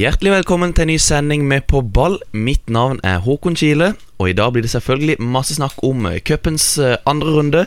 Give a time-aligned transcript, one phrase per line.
[0.00, 2.14] Hjertelig velkommen til en ny sending med På ball.
[2.32, 6.22] Mitt navn er Håkon Kile, og i dag blir det selvfølgelig masse snakk om eh,
[6.24, 7.66] cupens eh, andre runde.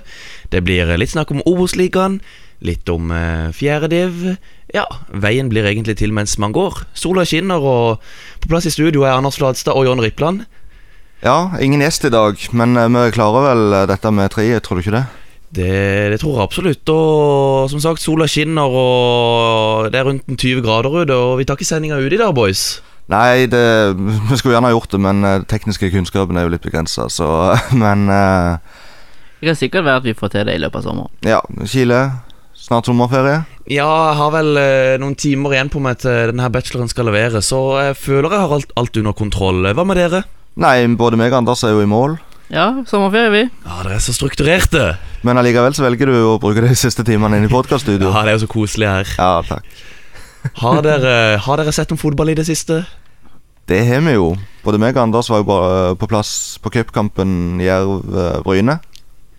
[0.50, 2.22] Det blir eh, litt snakk om Obos-ligaen,
[2.66, 3.14] litt om
[3.54, 4.40] fjerdediv.
[4.74, 6.88] Ja, veien blir egentlig til mens man går.
[6.98, 8.02] Sola skinner, og
[8.42, 10.48] på plass i studio er Anders Fladstad og John Rippland.
[11.22, 14.98] Ja, ingen gjest i dag, men vi klarer vel dette med treet, tror du ikke
[15.04, 15.06] det?
[15.54, 15.74] Det,
[16.14, 16.90] det tror jeg absolutt.
[16.90, 21.14] Og som sagt, sola skinner, og det er rundt en 20 grader ute.
[21.14, 22.82] Og vi tar ikke sendinga ute i dag, boys.
[23.12, 23.64] Nei, det,
[24.00, 27.28] vi skulle gjerne ha gjort det, men eh, tekniske kunnskapen er jo litt begrensa, så
[27.84, 28.56] Men uh,
[29.42, 31.12] Det kan sikkert være at vi får til det i løpet av sommeren.
[31.28, 32.06] ja, Chile.
[32.64, 33.42] Snart sommerferie.
[33.68, 37.42] Ja, jeg har vel uh, noen timer igjen på meg til denne bacheloren skal levere,
[37.44, 39.68] så jeg føler jeg har alt, alt under kontroll.
[39.76, 40.24] Hva med dere?
[40.64, 42.16] Nei, både meg og Anders er jo i mål,
[42.54, 43.44] Ja, sommerferie, vi.
[43.66, 44.98] Ja, dere er så strukturerte.
[45.26, 48.12] men allikevel så velger du å bruke de siste timene inne i podkaststudio.
[48.14, 49.14] Ja, det er jo så koselig her.
[49.18, 49.66] Ja, takk.
[50.60, 52.84] Har dere, har dere sett om fotball i det siste?
[53.66, 54.34] Det har vi jo.
[54.64, 58.80] Både meg og Anders var jo bare på plass på cupkampen Jerv-Bryne.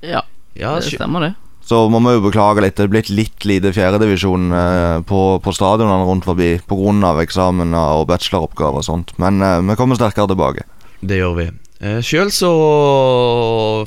[0.03, 0.23] Ja,
[0.56, 1.33] Ja, det stemmer det.
[1.65, 2.77] Så må vi jo beklage litt.
[2.77, 7.12] Det er blitt litt lite fjerdedivisjon eh, på, på stadionene rundt forbi pga.
[7.23, 9.15] eksamener og bacheloroppgaver og sånt.
[9.19, 10.65] Men eh, vi kommer sterkere tilbake.
[11.01, 11.47] det gjør vi.
[11.85, 12.51] Eh, Sjøl så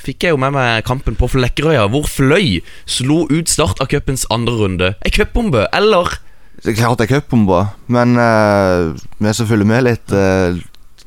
[0.04, 4.28] fikk jeg jo med meg kampen på Flekkerøya, hvor Fløy slo ut start av cupens
[4.34, 4.90] andre runde.
[5.02, 6.20] Ei cupbombe, eller?
[6.62, 10.58] Er klart det er cupbombe, men uh, vi som følger med litt, uh,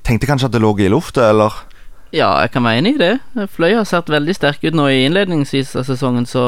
[0.07, 1.55] tenkte kanskje at det lå i lufta, eller?
[2.11, 3.47] Ja, jeg kan være enig i det.
[3.55, 6.43] Fløy har sett veldig sterk ut nå i innledningsvis av sesongen, så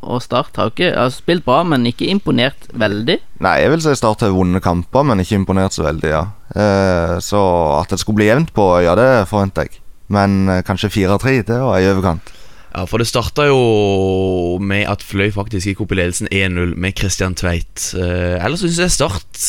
[0.00, 3.18] Og Start har ikke har spilt bra, men ikke imponert veldig.
[3.44, 6.24] Nei, jeg vil si Start har vunnet kamper, men ikke imponert så veldig, ja.
[6.56, 7.40] Eh, så
[7.76, 9.82] at det skulle bli jevnt på, ja, det forventer jeg.
[10.10, 12.32] Men eh, kanskje 4-3, det var i overkant.
[12.70, 16.96] Ja, for det starta jo med at Fløy faktisk gikk opp i ledelsen 1-0 med
[16.96, 17.90] Christian Tveit.
[17.98, 19.48] Eh, ellers syns jeg Start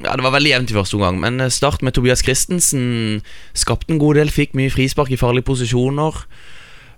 [0.00, 3.20] Ja, det var veldig jevnt i første omgang, men eh, Start med Tobias Christensen
[3.52, 6.24] skapte en god del, fikk mye frispark i farlige posisjoner.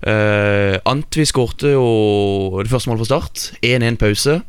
[0.02, 3.44] Uh, Antvi skårte jo det første målet for Start.
[3.62, 4.40] 1-1 pause.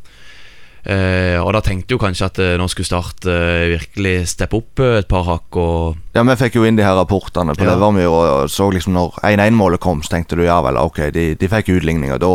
[0.83, 4.81] Uh, og da tenkte jo kanskje at uh, nå skulle Start uh, virkelig steppe opp
[4.83, 5.55] eh, et par hakk
[6.11, 7.77] Ja, vi fikk jo inn de her rapportene på Ja.
[7.77, 11.51] Levermyr, og så liksom når 1-1-målet kom, så tenkte du ja vel, ok, de, de
[11.53, 12.33] fikk utligning, og da,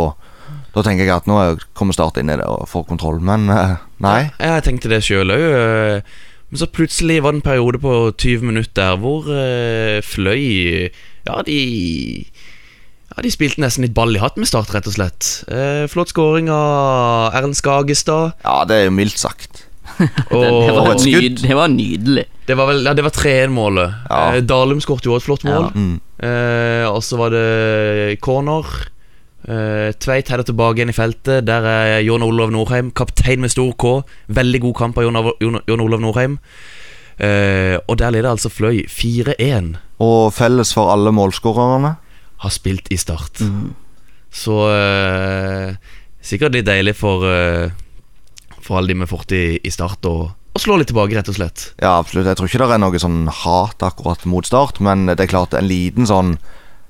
[0.78, 3.18] da tenker jeg at nå er- kommer Start inn i det og får kontroll.
[3.20, 4.30] Men eh, nei.
[4.38, 6.02] Ja, jeg tenkte det sjøl òg.
[6.48, 10.88] Men så plutselig var det en periode på 20 minutter hvor eh, Fløy
[11.28, 11.58] Ja, de
[13.12, 15.28] Ja, De spilte nesten litt ball i hatt med Start, rett og slett.
[15.52, 18.32] Eh, flott skåring av Erlend Skagestad.
[18.46, 19.64] Ja, det er jo mildt sagt.
[19.98, 21.22] Det, det, Og var et skudd.
[21.24, 22.24] nyd, det var nydelig.
[22.46, 23.94] det var vel Ja, det var 3-1-målet.
[24.08, 24.18] Ja.
[24.36, 25.64] Eh, Dalum skåret jo også et flott mål.
[25.68, 25.72] Ja.
[25.74, 25.96] Mm.
[26.28, 28.68] Eh, og så var det corner.
[29.48, 31.46] Eh, Tveit header tilbake igjen i feltet.
[31.48, 34.02] Der er Jon Olav Norheim, kaptein med stor K.
[34.28, 36.38] Veldig god kamp av Jon, Jon, Jon Olav Norheim.
[37.18, 39.72] Uh, og der leder altså Fløy 4-1.
[40.04, 41.96] Og felles for alle målskårerne.
[42.44, 43.40] Har spilt i Start.
[43.42, 43.72] Mm.
[44.30, 45.72] Så uh,
[46.22, 47.24] sikkert litt deilig for
[48.62, 50.18] For alle de med fortid i Start å
[50.58, 51.68] å slå litt tilbake, rett og slett.
[51.78, 52.26] Ja, absolutt.
[52.26, 55.54] Jeg tror ikke det er noe sånn hat akkurat mot Start, men det er klart
[55.54, 56.32] en liten sånn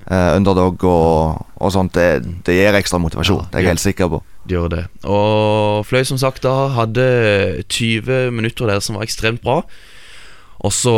[0.09, 3.45] eh, underdog og, og sånt, det, det gir ekstra motivasjon.
[3.45, 4.21] Ja, det er jeg helt sikker på.
[4.49, 4.83] Det gjør det.
[5.05, 7.05] Og Fløy som sagt da hadde
[7.69, 9.61] 20 minutter der som var ekstremt bra.
[10.59, 10.95] Og så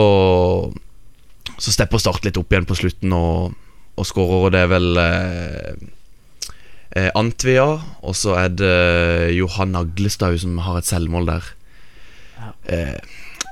[1.61, 3.53] Så stepper Start litt opp igjen på slutten og,
[3.99, 4.45] og skårer.
[4.47, 5.73] Og det er vel eh,
[6.97, 7.67] eh, Antvia,
[8.01, 11.51] og så er det Johan Aglestad som har et selvmål der.
[12.65, 12.97] Eh,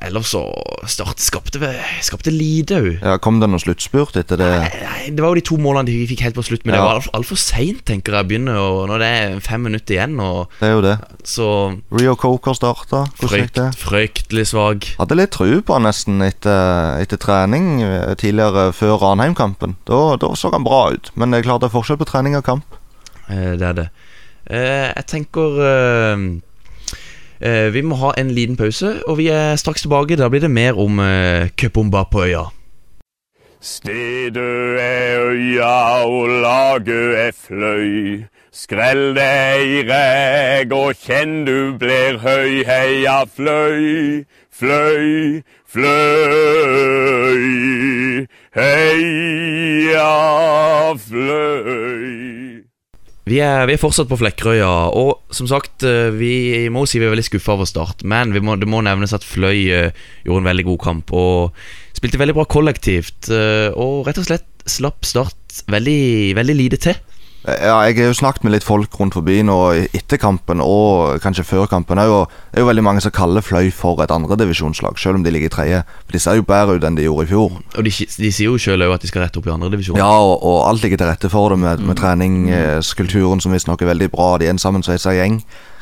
[0.06, 0.42] ellers så
[0.90, 1.60] Start skapte,
[2.02, 2.88] skapte lite òg.
[3.04, 4.48] Ja, kom det noen sluttspurt etter det?
[4.64, 6.96] Nei, Det var jo de to målene de fikk helt på slutt, men det var
[6.98, 8.28] altfor alt for seint, tenker jeg.
[8.30, 10.96] Begynner, begynne og Når det er fem minutter igjen, og Det er jo det.
[11.28, 11.48] så
[11.92, 13.04] Rio Coker starta.
[13.20, 14.90] Frykt, Fryktelig svak.
[15.00, 19.76] Hadde litt tru på han nesten etter, etter trening eh, tidligere før Ranheim-kampen.
[19.86, 22.36] Da, da så han bra ut, men det er klart det er forskjell på trening
[22.40, 22.80] og kamp.
[23.30, 23.90] Eh, Det er det.
[24.50, 26.18] Eh, Jeg tenker eh,
[27.40, 30.18] Vi må ha en liten pause, og vi er straks tilbake.
[30.20, 32.50] Da blir det mer om eh, cupbomba på øya.
[33.62, 38.24] Stedet er øya og laget er fløy.
[38.52, 42.64] Skrell deg i reg og kjenn du blir høy.
[42.68, 47.46] Heia fløy, fløy, fløy.
[48.56, 50.12] Heia
[50.96, 52.39] fløy.
[53.30, 57.06] Vi er, vi er fortsatt på Flekkerøya, og som sagt, eh, vi må si vi
[57.06, 58.02] er veldig skuffa over Start.
[58.08, 59.92] Men må, det må nevnes at Fløy eh,
[60.26, 61.60] gjorde en veldig god kamp og
[61.98, 63.30] spilte veldig bra kollektivt.
[63.30, 66.98] eh, Og rett og slett slapp Start veldig, veldig lite til.
[67.48, 69.56] Ja, jeg har jo snakket med litt folk rundt forbi nå
[69.96, 72.02] etter kampen, og kanskje før kampen.
[72.04, 75.32] Jo, det er jo veldig mange som kaller Fløy for et andredivisjonslag, selv om de
[75.32, 75.80] ligger i tredje.
[76.04, 77.56] For de ser jo bedre ut enn de gjorde i fjor.
[77.80, 80.02] Og de, de sier jo sjøl at de skal rette opp i andredivisjon.
[80.02, 83.94] Ja, og, og alt ligger til rette for det med, med treningskulturen, som visstnok er
[83.94, 84.34] veldig bra.
[84.38, 85.40] De er en sammensveisa gjeng.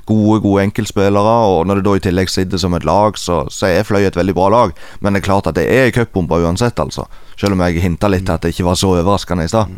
[0.07, 3.67] Gode, gode enkeltspillere, og når det da i tillegg sitter som et lag, så, så
[3.67, 4.77] er Fløy et veldig bra lag.
[5.01, 7.09] Men det er klart at det er cupbomber uansett, altså.
[7.35, 9.73] Selv om jeg hinta litt at det ikke var så overraskende i stad.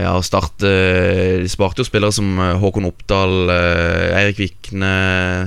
[0.00, 4.92] Ja, og Start eh, De sparte jo spillere som eh, Håkon Oppdal, eh, Eirik Vikne,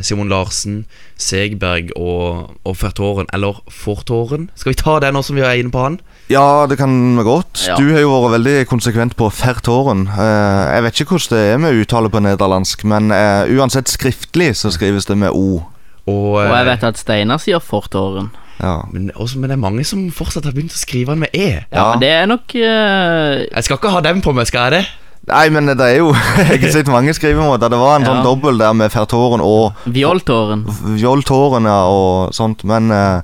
[0.06, 0.84] Simon Larsen,
[1.20, 3.30] Segberg og, og Fertåren.
[3.34, 4.50] Eller Fortåren?
[4.60, 6.00] Skal vi ta det nå som vi er inne på han?
[6.32, 7.66] Ja, det kan vi godt.
[7.68, 7.76] Ja.
[7.80, 10.06] Du har jo vært veldig konsekvent på Fertåren.
[10.14, 14.54] Eh, jeg vet ikke hvordan det er med uttale på nederlandsk, men eh, uansett skriftlig
[14.60, 15.64] så skrives det med O.
[16.04, 18.32] Og, Og jeg vet at Steinar sier Fortåren.
[18.64, 18.78] Ja.
[18.96, 21.48] men, også, men det er mange som fortsatt har begynt å skrive den med E.
[21.60, 21.86] Ja, Ja.
[21.94, 23.44] men det er nok uh...
[23.44, 24.84] Jeg skal ikke ha dem på meg, skal jeg det?
[25.28, 26.10] Nei, men det er jo
[26.52, 27.70] Jeg har sett mange skrivemåter.
[27.72, 28.28] Det var en sånn Ja.
[28.28, 30.66] dobbel der med Fertoren og Vjoltåren.
[31.00, 33.22] Vjoltåren ja, og sånt, men uh,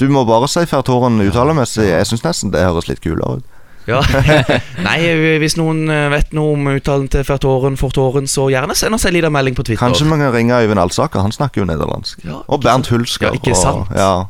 [0.00, 1.88] du må bare si Fertoren uttalemessig.
[1.90, 3.44] Jeg syns nesten det høres litt kulere ut.
[3.90, 4.00] Ja.
[4.86, 4.98] Nei,
[5.42, 9.16] hvis noen eh, vet noe om uttalen til Fertoren, Fortoren, så gjerne send oss en
[9.16, 9.82] liten melding på Twitter.
[9.82, 12.24] Kanskje vi kan ringe Øyvind Alsaker, han snakker jo nederlandsk.
[12.28, 13.30] Ja, Og Bernt Hulsker.
[13.34, 13.90] Ja, ikke sant?
[13.90, 14.24] Og, ja.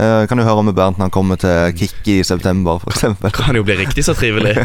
[0.00, 3.18] Eh, kan du høre med Bernt når han kommer til Kikki i september, f.eks.
[3.36, 4.54] kan jo bli riktig så trivelig.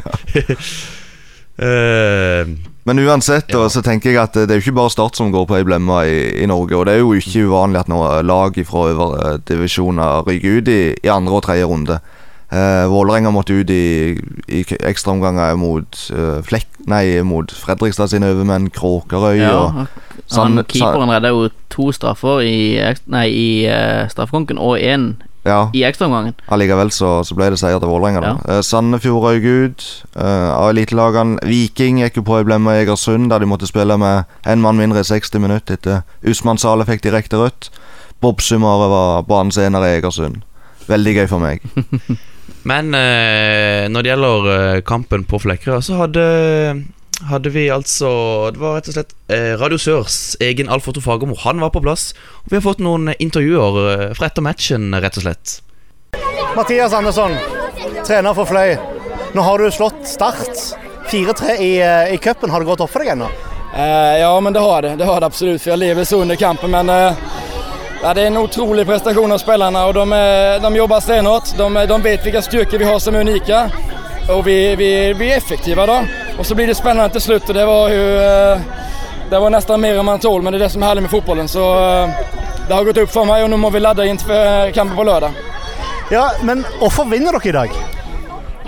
[1.59, 2.47] uh,
[2.85, 3.57] Men uansett, Ja.
[3.63, 5.63] da, så tenker jeg at det er jo ikke bare Start som går på ei
[5.65, 6.75] blemme i, i Norge.
[6.77, 10.81] Og det er jo ikke uvanlig at noen lag fra øvre divisjoner ryker ut i,
[11.01, 11.97] i andre og tredje runde.
[12.51, 14.15] Eh, Vålerenga måtte ut i,
[14.47, 15.97] i ekstraomganger mot
[16.45, 19.87] Flekk Nei, mot Fredrikstad sine overmenn, Kråkerøy Ja, og
[20.29, 22.77] Sand- keeperen redda jo to straffer i,
[23.09, 25.15] nei, i uh, straffekonken, og én
[25.45, 26.35] Ja, i ekstraomgangen.
[26.49, 28.21] allikevel så, så ble det seier til Vålerenga.
[28.21, 28.35] da.
[28.55, 29.87] Eh, Sandefjord røyk ut.
[30.15, 34.25] eh, av elitelagene Viking gikk jo på blemme i Egersund, der de måtte spille med
[34.45, 37.69] én mann mindre i 60 minutter etter Usman Sale fikk direkte rødt.
[38.21, 40.41] Bob Sumare var banens ener i Egersund.
[40.87, 41.61] Veldig gøy for meg.
[42.65, 46.23] Men eh, når det gjelder eh, kampen på Flekkerøy, så hadde,
[47.29, 48.09] hadde vi altså
[48.55, 51.37] Det var rett og slett eh, Radio Sørs egen Alf Otto Fagermo.
[51.45, 52.09] Han var på plass.
[52.43, 55.59] Og vi har fått noen intervjuer eh, fra etter matchen, rett og slett.
[56.55, 57.35] Mathias Andersson,
[58.07, 58.77] trener for Fløy.
[59.35, 60.55] Nå har du slått Start
[61.11, 61.73] 4-3 i,
[62.15, 62.49] i cupen.
[62.49, 63.29] Har det gått opp for deg ennå?
[63.75, 64.95] Eh, ja, men det har det.
[64.95, 65.61] Det har det absolutt.
[65.61, 66.71] For jeg lever så under kampen.
[66.71, 67.17] Men eh,
[68.05, 69.79] ja, det er en utrolig prestasjon av spillerne.
[69.81, 71.55] og de, er, de jobber stenhardt.
[71.57, 73.61] De, de vet hvilke styrker vi har som er unike.
[74.29, 75.87] Og vi, vi, vi er effektive.
[75.89, 76.03] da.
[76.37, 77.49] Og så blir det spennende til slutt.
[77.49, 78.61] og det var ju eh,
[79.29, 81.15] det var nesten mer enn man tål, men det er det som er herlig med
[81.15, 81.49] fotbollen.
[81.49, 82.13] Så eh,
[82.67, 85.09] det har gått opp for meg, og nå må vi lade inn til kampen på
[85.09, 85.41] lørdag.
[86.13, 88.04] Ja, men hvorfor vinner dere i dag?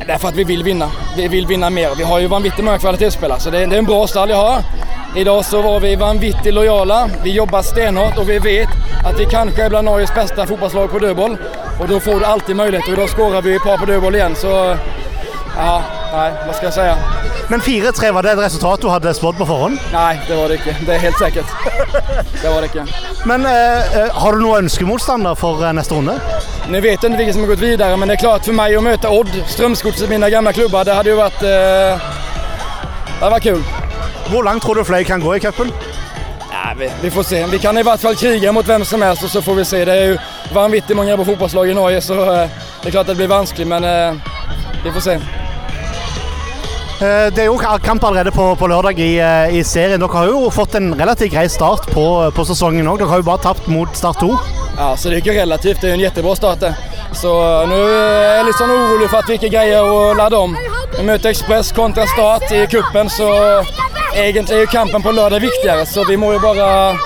[0.05, 0.87] Det er for at vi vil vinne.
[1.15, 1.95] Vi vil vinne mer.
[1.97, 4.63] Vi har jo vanvittig mange kvalitetsspillere, så det, är en bra stall jeg har.
[5.15, 7.09] I dag så var vi vanvittig lojala.
[7.23, 8.69] Vi jobber stenhårt og vi vet
[9.05, 11.37] at vi kanskje er blant Norges beste fotballag på dødball.
[11.79, 14.35] Og da får du alltid mulighet, og da skårer vi et par på dødball igjen,
[14.35, 14.77] så...
[15.57, 19.37] Ja, nej, hva skal jeg si Men 4-3, var det et resultat du hadde spådd
[19.39, 19.79] på forhånd?
[19.93, 20.75] Nei, det var det ikke.
[20.83, 21.53] Det er helt sikkert.
[22.41, 22.85] Det var det ikke.
[23.29, 26.17] Men eh, eh, har du noen ønskemotstander for eh, neste runde?
[26.67, 28.75] Nu vet jag inte vilka som har gått videre, men det er klart for meg
[28.75, 31.99] å møte Odd, Strømsgodset, mine gamle klubber, det hadde jo vært Eh,
[33.21, 33.63] det vært kul.
[34.29, 35.71] Hvor langt tror du Fløy kan gå i cupen?
[36.77, 37.45] Vi, vi får se.
[37.51, 39.79] Vi kan i hvert fall krige mot hvem som helst og så får vi se.
[39.85, 40.19] Det er jo
[40.53, 43.87] vanvittig mange på fotbollslag i Norge så eh, det er klart det blir vanskelig, men
[43.87, 44.33] eh,
[44.83, 45.19] vi får se.
[46.97, 49.99] Eh, Det er jo kamp allerede på, på lørdag i, eh, i serien.
[49.99, 52.97] Dere har jo fått en relativt grei start på, på sesongen òg.
[52.97, 54.31] Dere har jo bare tapt mot Start 2.
[54.77, 55.81] Ja, så det er ikke relativt.
[55.81, 56.65] Det er en jättebra start.
[57.13, 57.29] Så
[57.69, 60.57] nå er jeg litt sånn urolig orolig at vi ikke greier å lade om.
[60.97, 63.29] Vi møter Express kontra Start i kuppen så
[64.17, 65.85] egentlig er jo kampen på lørdag viktigere.
[65.85, 66.97] så vi må jo bare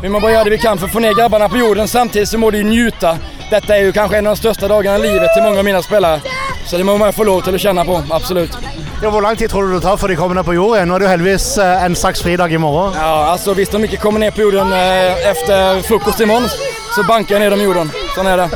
[0.00, 1.88] vi må bare gjøre det vi kan for å få ned grabbarna på jorden.
[1.88, 3.18] Samtidig så må de nyte.
[3.52, 3.60] njuta.
[3.68, 6.20] er jo kanskje en av de største dagene i livet til mange av mine spillere.
[6.66, 8.69] Så det må man få lov til å kjenne på, absolut.
[9.00, 10.84] Ja, hvor lang tid tror du det tar før de kommer ned på jorden?
[10.90, 12.92] Nå er det jo heldigvis eh, en slags fridag i morgen.
[12.92, 16.44] Ja, altså Hvis de ikke kommer ned på jorden eh, frokost i morgen,
[16.92, 17.88] så banker jeg ned dem i jorden.
[18.12, 18.48] Sånn er det.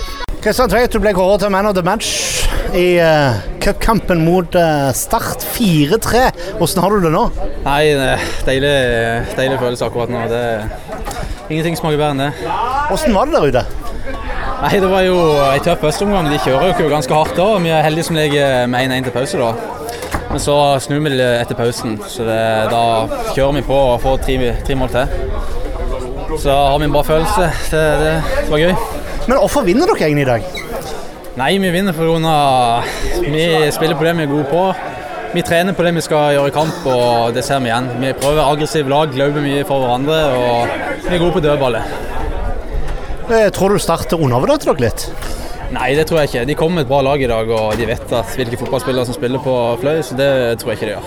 [0.45, 2.11] Kristian Tveit, du ble kåret til man of the match
[2.77, 6.27] i uh, cupkampen mot eh, Start 4-3.
[6.59, 7.23] Hvordan har du det nå?
[7.65, 8.11] Nei, det
[8.45, 8.73] deilig,
[9.39, 10.27] deilig følelse akkurat nå.
[10.29, 10.43] Det
[11.49, 12.31] ingenting smaker bedre enn det.
[12.91, 13.65] Hvordan var det der ute?
[14.61, 16.29] Nei, Det var jo en tøff førsteomgang.
[16.29, 17.49] De kjører jo ikke ganske hardt da.
[17.65, 19.41] Vi er heldige som ligger med 1-1 til pause.
[19.41, 19.74] da.
[20.35, 22.37] Men så snur vi det etter pausen, så det,
[22.67, 22.79] da
[23.37, 25.13] kjører vi på og får tre, tre mål til.
[26.43, 27.45] Så har vi en bra følelse.
[27.71, 28.73] Det, det, det var gøy.
[29.29, 30.49] Men hvorfor vinner dere egentlig i dag?
[31.39, 32.35] Nei, vi vinner pga.
[33.23, 33.45] vi
[33.77, 34.65] spiller på det vi er gode på.
[35.37, 37.93] Vi trener på det vi skal gjøre i kamp, og det ser vi igjen.
[38.03, 41.95] Vi prøver aggressiv lag, løper mye for hverandre, og vi er gode på dødballer.
[43.31, 45.07] Eh, Tror du Start undervurderte dere litt?
[45.73, 46.45] Nei, det tror jeg ikke.
[46.47, 49.17] De kom med et bra lag i dag, og de vet at hvilke fotballspillere som
[49.17, 50.29] spiller på Fløy, så det
[50.61, 51.07] tror jeg ikke de gjør.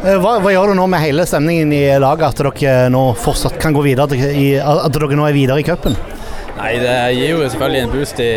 [0.00, 3.58] Eh, Hva, hva gjør du nå med hele stemningen i laget, at dere nå fortsatt
[3.60, 5.98] kan gå videre i, at dere nå er videre i cupen?
[6.60, 8.30] Nei, det gir jo selvfølgelig en boost i,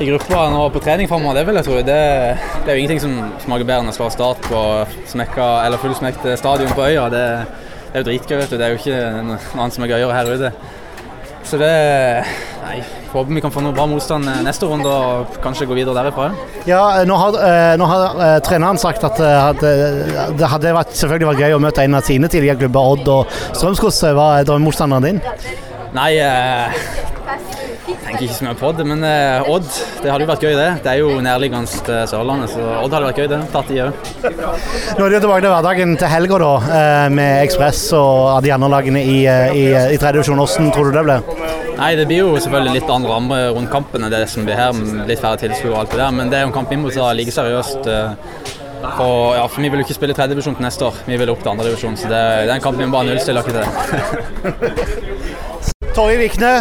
[0.00, 1.78] i gruppa nå på trening framover, det vil jeg tro.
[1.88, 1.98] Det,
[2.66, 4.60] det er jo ingenting som smaker bedre enn å slå Start på
[5.14, 7.06] smekka, eller fullsmekt stadion på Øya.
[7.12, 7.24] Det,
[7.88, 8.58] det er jo dritgøy, vet du.
[8.60, 10.52] Det er jo ikke noe annet som er gøyere her ute.
[11.44, 11.72] Så det
[12.64, 12.78] Nei,
[13.14, 16.30] får håpe vi kan få noe bra motstand neste runde og kanskje gå videre derifra.
[16.66, 19.52] Ja, eh, Nå har, eh, nå har eh, treneren sagt at eh,
[20.34, 23.38] det hadde vært, selvfølgelig vært gøy å møte en av sine tidligere klubber, Odd og
[23.54, 24.02] Strømskos.
[24.14, 25.22] Hva er drømmemotstanderen din?
[25.94, 26.74] Nei, eh,
[27.84, 29.68] jeg tenker ikke så mye på det, men eh, Odd,
[30.02, 30.68] det hadde jo vært gøy det.
[30.82, 33.40] Det er jo nærliggende til Sørlandet, så Odd hadde vært gøy det.
[33.54, 34.08] Tatt i òg.
[34.98, 38.72] Nå er det tilbake til hverdagen til helga, da, eh, med Ekspress og de andre
[38.74, 40.42] lagene i, eh, i, i tredje divisjon.
[40.42, 41.62] Hvordan tror du det blir?
[41.74, 44.76] Nei, det blir jo selvfølgelig litt andre rammer rundt kampen enn det som blir her,
[45.08, 46.92] litt færre tilskuere og alt det der, men det er jo en kamp vi må
[46.94, 47.88] ta like seriøst.
[48.84, 51.30] Og For, ja, for vi vil jo ikke spille tredjedivisjon til neste år, vi vil
[51.32, 53.64] opp til andredivisjon, så det, det er en kamp vi må bare nullstille oss det.
[55.96, 56.52] Torje Vikne,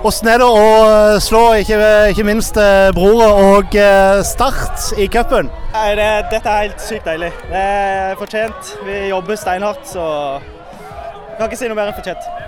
[0.00, 1.78] hvordan er det å eh, slå ikke,
[2.14, 2.56] ikke minst
[2.96, 5.50] broren og eh, Start i cupen?
[5.74, 7.32] Det, dette er helt sykt deilig.
[7.50, 8.76] Det er fortjent.
[8.86, 10.06] Vi jobber steinhardt, så
[10.38, 12.39] jeg kan ikke si noe mer enn fortjent.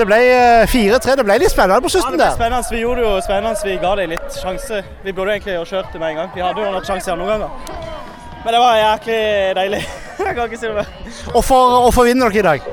[0.00, 1.14] Det ble eh, 4-3.
[1.20, 2.36] Det ble litt spennende på Ja, det ble der.
[2.38, 2.68] spennende.
[2.72, 3.64] Vi gjorde det jo spennende.
[3.68, 4.78] Vi ga dem litt sjanse.
[5.04, 6.30] Vi burde egentlig ha kjørt det med en gang.
[6.34, 7.50] Vi hadde jo nok sjanse andre ganger.
[8.44, 9.20] Men det var jæklig
[9.60, 9.82] deilig.
[10.24, 10.88] Jeg kan ikke si noe mer.
[11.34, 12.70] Hvorfor hvorfor vinner dere i dag?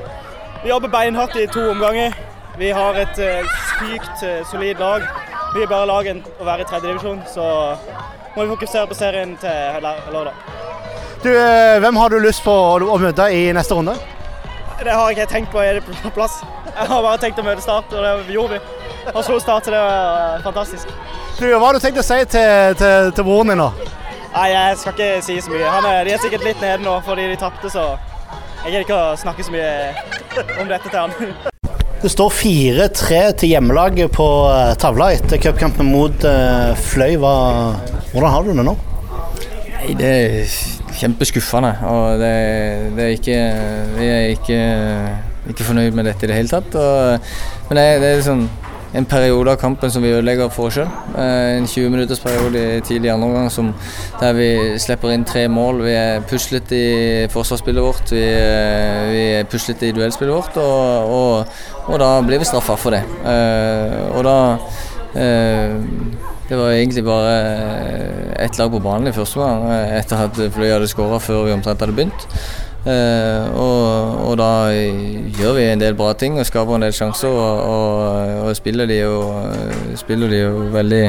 [0.64, 2.16] Vi jobber beinhardt i to omganger.
[2.58, 5.04] Vi har et eh, sykt eh, solid lag.
[5.54, 7.44] Vi er bare lag enn å være i tredjedivisjon, så
[8.34, 10.40] må vi fokusere på serien til lør- lørdag.
[11.22, 12.52] Du, eh, hvem har du lyst på
[12.88, 13.94] å møte i neste runde?
[14.78, 16.38] Det har jeg ikke tenkt på, er det på plass.
[16.66, 18.60] Jeg har bare tenkt å møte Start, og det gjorde vi.
[19.14, 20.92] Og slo Start, så det var eh, fantastisk.
[21.38, 23.68] Du, hva har du tenkt å si til, til, til broren din nå?
[24.34, 25.66] Nei, jeg skal ikke si så mye.
[25.74, 27.90] Han er, de er sikkert litt nede nå fordi de tapte, så
[28.62, 29.70] jeg gidder ikke å snakke så mye
[30.62, 31.14] om dette til han.
[31.98, 37.16] Det står 4-3 til hjemmelaget på eh, tavla etter cupkampen mot eh, Fløy.
[37.18, 37.32] Hva,
[38.12, 38.76] hvordan har du det nå?
[39.78, 40.58] Nei, det er
[41.00, 41.74] kjempeskuffende.
[41.88, 42.32] Og det,
[42.96, 43.40] det er ikke
[43.98, 44.62] Vi er ikke,
[45.54, 46.74] ikke fornøyd med dette i det hele tatt.
[46.74, 47.30] Og,
[47.70, 48.48] men det, det er sånn
[48.96, 50.88] en periode av kampen som vi ødelegger for oss sjøl.
[51.20, 53.74] En 20 minutters periode i tidlig andre omgang
[54.22, 54.46] der vi
[54.80, 55.82] slipper inn tre mål.
[55.84, 61.12] Vi er puslet i forsvarsspillet vårt, vi, er- vi er puslet i duellspillet vårt, og,
[61.18, 61.60] og,
[61.92, 63.02] og da blir vi straffa for det.
[63.28, 64.38] Eh, og da
[65.20, 65.76] eh,
[66.48, 70.38] det var egentlig bare eh, ett lag på banen i første gang, eh, etter at
[70.54, 72.24] flyet hadde skåra før vi omtrent hadde begynt.
[72.88, 77.28] Eh, og, og da gjør vi en del bra ting og skaper en del sjanser,
[77.28, 79.18] og, og, og spiller, de jo,
[80.00, 81.02] spiller de jo veldig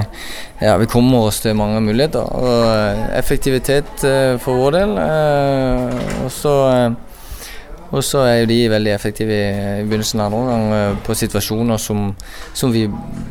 [0.59, 2.25] Ja, vi kommer oss til mange muligheter.
[2.35, 4.03] Og effektivitet
[4.43, 4.97] for vår del.
[6.25, 6.55] og så
[7.89, 12.11] og så er de veldig effektive i begynnelsen av andre omgang på situasjoner som,
[12.53, 12.85] som vi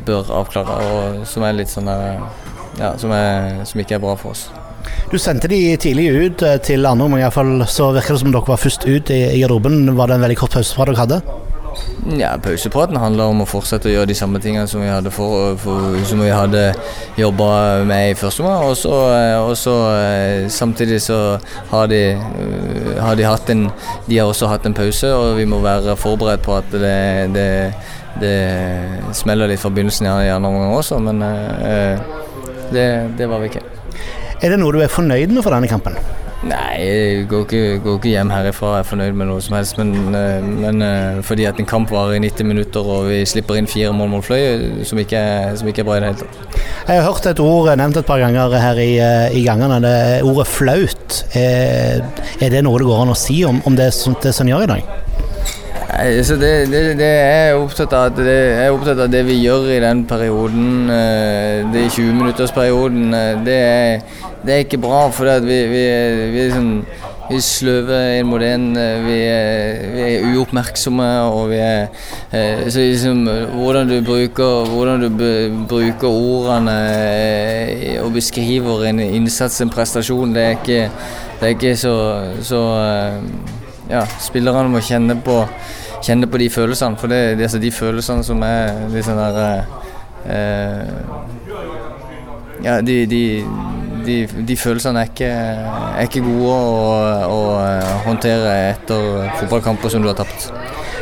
[0.07, 4.35] bør avklare, og som er litt sånn ja, som, er, som ikke er bra for
[4.35, 4.47] oss.
[5.11, 8.47] Du sendte de tidlig ut eh, til andre omgang, iallfall så virker det som dere
[8.47, 9.81] var først ut i garderoben.
[9.97, 11.21] Var det en veldig kort pause fra dere hadde?
[12.17, 15.53] Ja, Pausepraten handler om å fortsette å gjøre de samme tingene som vi hadde, for,
[15.61, 16.61] for, som vi hadde
[17.19, 17.49] jobba
[17.87, 18.69] med i første omgang.
[18.71, 21.37] Og så, eh, eh, samtidig så
[21.69, 23.69] har de, eh, har de hatt en
[24.07, 27.73] De har også hatt en pause, og vi må være forberedt på at det, det,
[28.21, 28.37] det
[29.13, 31.19] smeller litt fra begynnelsen i andre omgang også, men
[32.73, 33.61] det, det var vi ikke.
[34.41, 35.99] Er det noe du er fornøyd med for denne kampen?
[36.39, 39.75] Nei, jeg går ikke, går ikke hjem herifra og er fornøyd med noe som helst.
[39.79, 43.59] Men, eh, men eh, fordi at en kamp varer i 90 minutter og vi slipper
[43.59, 45.19] inn fire mål mot Fløy, som ikke,
[45.59, 46.63] som ikke er bra i det hele tatt.
[46.87, 49.81] Jeg har hørt et ord nevnt et par ganger her i, eh, i gangene.
[49.83, 51.19] Det ordet flaut.
[51.35, 52.07] Er,
[52.39, 53.91] er det noe det går an å si om, om det,
[54.23, 55.08] det som gjør i dag?
[55.99, 59.65] Nei, så det, det, det er opptatt av det, er opptatt av det vi gjør
[59.73, 63.09] i den perioden, eh, det 20-minuttersperioden.
[63.43, 63.57] Det,
[64.45, 65.81] det er ikke bra, for vi, vi,
[66.31, 66.69] vi er sånn
[67.29, 68.63] vi sløver inn mot en.
[68.79, 69.17] eh, Vi,
[69.97, 71.89] vi er uoppmerksomme, og vi er
[72.31, 73.19] eh, så liksom,
[73.57, 75.09] Hvordan du bruker, hvordan du
[75.67, 80.79] bruker ordene eh, og beskriver en innsats, en prestasjon, det er ikke,
[81.41, 81.93] det er ikke så,
[82.41, 83.19] så eh,
[83.91, 85.43] Ja, spillerne må kjenne på,
[86.05, 89.19] kjenne på de følelsene, for det, det er altså de følelsene som er litt sånn
[89.19, 89.39] der
[90.29, 90.85] eh,
[92.63, 93.21] ja, de, de,
[94.05, 94.15] de,
[94.47, 96.93] de følelsene er ikke, er ikke gode å,
[97.31, 100.49] å eh, håndtere etter fotballkamper som du har tapt.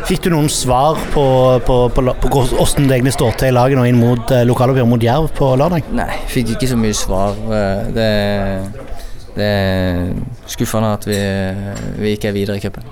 [0.07, 1.23] Fikk du noen svar på,
[1.67, 4.91] på, på, på hvordan det egentlig står til i laget nå inn mot eh, lokaloppgjøret
[4.91, 5.89] mot Jerv på lørdag?
[5.97, 7.41] Nei, fikk ikke så mye svar.
[7.51, 8.11] Eh, Det,
[9.37, 10.13] det er
[10.49, 11.17] skuffende at vi,
[11.99, 12.87] vi ikke er videre i cupen.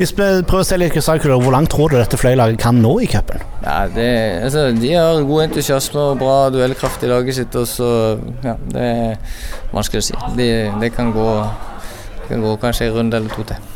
[0.00, 2.94] Hvis vi prøver å se litt krystallkuler, hvor langt tror du dette Fløy-laget kan nå
[3.04, 3.42] i cupen?
[3.60, 4.06] Ja, det,
[4.46, 7.88] altså, de har god entusiasme og bra duellkraft i laget sitt, og så
[8.40, 9.34] ja, Det er
[9.74, 10.16] vanskelig å si.
[10.38, 10.46] Det
[10.80, 11.26] de kan, gå,
[12.30, 13.68] kan gå kanskje en runde eller to til.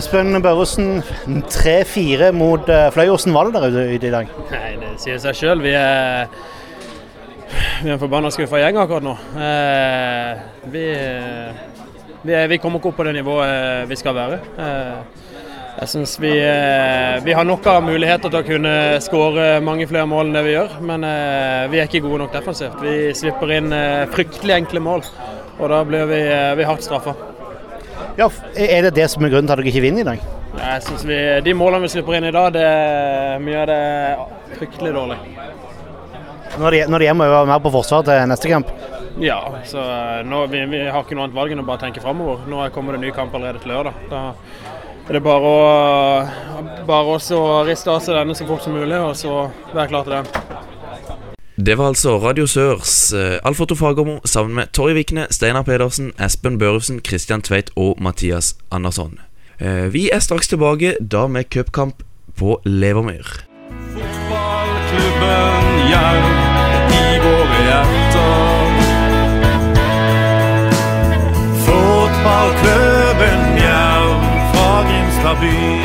[0.00, 1.04] Espen Børresen,
[1.52, 3.10] 3-4 mot uh, Fløy.
[3.12, 4.32] Hvordan var det der ute i dag?
[4.48, 5.60] Nei, det sier seg sjøl.
[5.66, 6.24] Vi er
[7.82, 9.12] vi er en forbanna skuffa gjeng akkurat nå.
[9.44, 10.40] Eh,
[10.72, 10.86] vi,
[12.24, 14.40] vi, er, vi kommer ikke opp på det nivået vi skal være.
[14.56, 15.20] Eh,
[15.84, 18.72] jeg synes vi, eh, vi har nok av muligheter til å kunne
[19.04, 22.32] skåre mange flere mål enn det vi gjør, men eh, vi er ikke gode nok
[22.32, 22.78] defensivt.
[22.80, 25.04] Vi slipper inn eh, fryktelig enkle mål,
[25.58, 26.22] og da blir vi,
[26.56, 27.12] vi hardt straffa.
[28.16, 30.24] Ja, er det det som er grunnen til at dere ikke vinner i dag?
[30.54, 32.66] Jeg synes vi, De målene vi slipper inn i dag, det
[33.44, 34.26] mye av det er
[34.56, 35.18] fryktelig dårlig.
[36.62, 38.72] Når de, når de er med å være mer på forsvar til neste kamp?
[39.20, 39.84] Ja, så
[40.24, 42.46] nå, vi, vi har ikke noe annet valg enn å bare tenke framover.
[42.48, 44.06] Nå kommer det en ny kamp allerede til lørdag.
[44.08, 44.30] Da
[45.08, 45.60] er det bare å
[46.86, 50.12] bare å riste av seg denne så fort som mulig, og så være klar til
[50.18, 50.26] den.
[51.54, 56.58] Det var altså Radio Sørs uh, Alf-Otto Fagermo sammen med Torje Vikne, Steinar Pedersen, Espen
[56.58, 59.20] Børufsen, Christian Tveit og Mathias Andersson.
[59.60, 62.02] Eh, vi er straks tilbake, da med cupkamp
[62.36, 63.46] på Levermyr.
[63.94, 66.26] Fotballklubben Jerv
[66.90, 68.66] i våre hjerter.
[71.68, 72.83] Fotballklubben
[75.24, 75.80] fra Grimstad.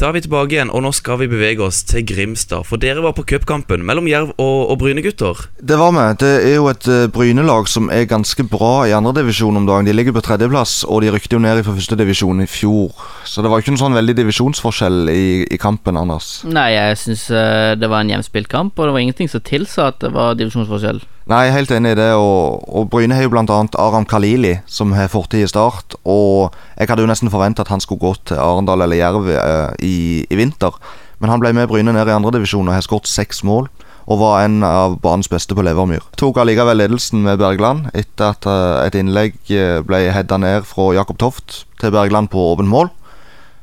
[0.00, 2.64] Da er vi tilbake igjen, og nå skal vi bevege oss til Grimstad.
[2.66, 5.44] For dere var på cupkampen mellom Jerv og, og Bryne, gutter.
[5.60, 6.06] Det var vi.
[6.22, 9.86] Det er jo et uh, Bryne-lag som er ganske bra i andredivisjon om dagen.
[9.86, 12.96] De ligger på tredjeplass, og de rykte jo ned fra førstedivisjon i fjor.
[13.28, 16.40] Så det var ikke noen sånn veldig divisjonsforskjell i, i kampen, Anders.
[16.48, 20.02] Nei, jeg syns det var en hjemspilt kamp, og det var ingenting som tilsa at
[20.02, 21.04] det var divisjonsforskjell.
[21.28, 22.08] Nei, jeg er helt enig i det.
[22.18, 23.44] Og, og Bryne har jo bl.a.
[23.44, 25.94] Aram Khalili, som har fortid i Start.
[26.04, 29.76] Og jeg hadde jo nesten forventa at han skulle gå til Arendal eller Jerv eh,
[29.86, 30.74] i, i vinter.
[31.20, 33.68] Men han ble med Bryne ned i andredivisjon og har skåret seks mål.
[34.10, 36.02] Og var en av banens beste på Levermyr.
[36.18, 40.88] Tok allikevel ledelsen med Bergland etter at eh, et innlegg eh, ble heada ned fra
[40.96, 42.90] Jakob Toft til Bergland på åpent mål.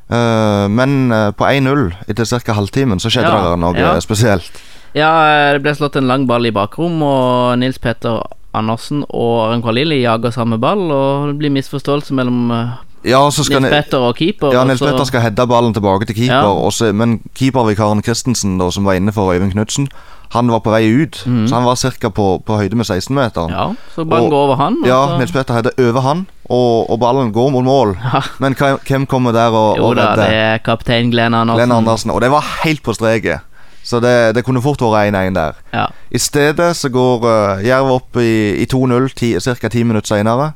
[0.08, 2.56] Eh, men eh, på 1-0 etter ca.
[2.56, 3.96] halvtimen så skjedde Ja, det noe ja.
[4.00, 4.62] spesielt.
[4.96, 8.22] Ja, det ble slått en lang ball i bakrom, og Nils Petter
[8.58, 13.50] Andersen og Aron Kvalili jager samme ball, og det blir misforståelse mellom eh, Ja, Nils
[13.70, 14.52] Petter og keeper.
[14.56, 16.70] Ja, Nils Petter skal heade ballen tilbake til keeper, Ja.
[16.72, 19.88] så- men keepervikaren Christensen, da, som var inne for Øyvind Knutsen,
[20.34, 21.16] han var på vei ut.
[21.48, 22.10] Så han var ca.
[22.10, 23.48] På, på høyde med 16-meteren.
[23.48, 23.56] Mhm.
[23.56, 27.00] Ja, så ballen går over han, Ja, så- Nils Petter header over han, og, og
[27.00, 27.96] ballen går mot mål.
[28.40, 31.58] Men hvem kommer der og, Jo og da, det er kaptein Glenn Andersen.
[31.60, 32.12] Glenn Andersen.
[32.12, 33.40] Og det var helt på streket.
[33.88, 35.60] Så det, det kunne fort vært 1-1 der.
[35.72, 35.86] Ja.
[36.12, 39.70] I stedet så går uh, Jerv opp i, i 2-0 ca.
[39.72, 40.50] ti minutter senere.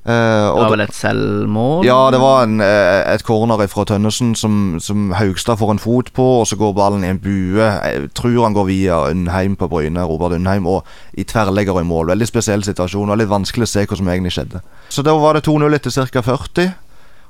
[0.00, 0.12] Eh,
[0.56, 1.82] Det var vel et selvmål?
[1.84, 6.08] ja, det var en, eh, et corner fra Tønnesen som, som Haugstad får en fot
[6.16, 7.60] på, og så går ballen i en bue.
[7.60, 12.14] Jeg tror han går via Undheim på Bryne, Robert Undheim, og i tverrlegger i mål.
[12.14, 14.62] Veldig spesiell situasjon, og litt vanskelig å se hva som egentlig skjedde.
[14.88, 16.22] Så da var det 2-0 etter ca.
[16.22, 16.72] 40,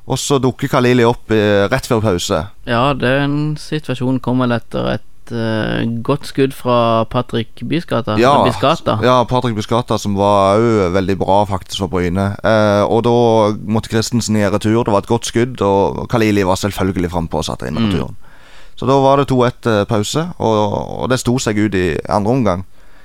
[0.07, 2.45] og så dukker Kalili opp eh, rett før pause.
[2.71, 8.17] Ja, den situasjonen kom vel etter et eh, godt skudd fra Patrick Bysgata.
[8.21, 8.99] Ja, eller Biscata.
[9.03, 12.37] ja, Patrick Buscata, som var òg veldig bra faktisk for Bryne.
[12.45, 13.15] Uh, og da
[13.71, 14.85] måtte Christensen i retur.
[14.85, 17.89] Det var et godt skudd, og Kalili var selvfølgelig frampå og satte inn Mm.
[17.91, 18.17] returen.
[18.77, 22.31] Så da var det 2-1 eh, pause, og, og det sto seg ut i andre
[22.33, 22.65] omgang.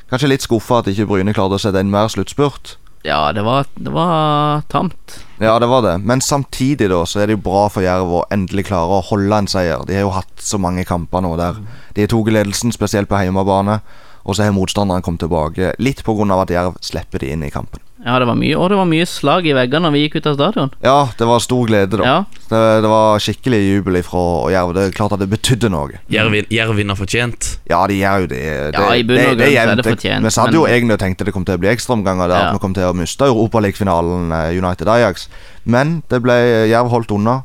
[0.09, 2.77] Kanskje litt skuffa at ikke Bryne klarte å sette inn mer sluttspurt.
[3.05, 5.19] Ja, det var, det var tamt.
[5.37, 5.97] Ja, det var det.
[5.97, 9.43] Men samtidig da så er det jo bra for Jerv å endelig klare å holde
[9.43, 9.85] en seier.
[9.85, 11.59] De har jo hatt så mange kamper nå der
[11.93, 13.77] de tatt ledelsen, spesielt på hjemmebane.
[14.25, 16.41] Og så har motstanderen kommet tilbake, litt pga.
[16.41, 17.84] at Jerv slipper de inn i kampen.
[18.05, 20.27] Ja, det var mye, og det var mye slag i veggene når vi gikk ut
[20.29, 20.69] av stadion.
[20.85, 22.05] Ja, det var stor glede, da.
[22.05, 22.17] Ja.
[22.51, 24.21] Det, det var skikkelig jubel fra
[24.53, 24.73] Jerv.
[24.77, 25.97] Det er klart at det betydde noe.
[26.13, 27.55] Jerv vinner fortjent.
[27.65, 28.43] Ja, de gjør jo det.
[28.75, 31.01] det Ja, i bunn og grunn er det fortjent, Vi satt jo men- egentlig og
[31.01, 32.45] tenkte det kom til å bli ekstraomganger der.
[32.45, 32.53] Ja.
[32.53, 35.27] Vi kom til å miste Europaligafinalen eh, United Ajax.
[35.65, 36.37] Men det ble
[36.69, 37.39] Jerv holdt unna.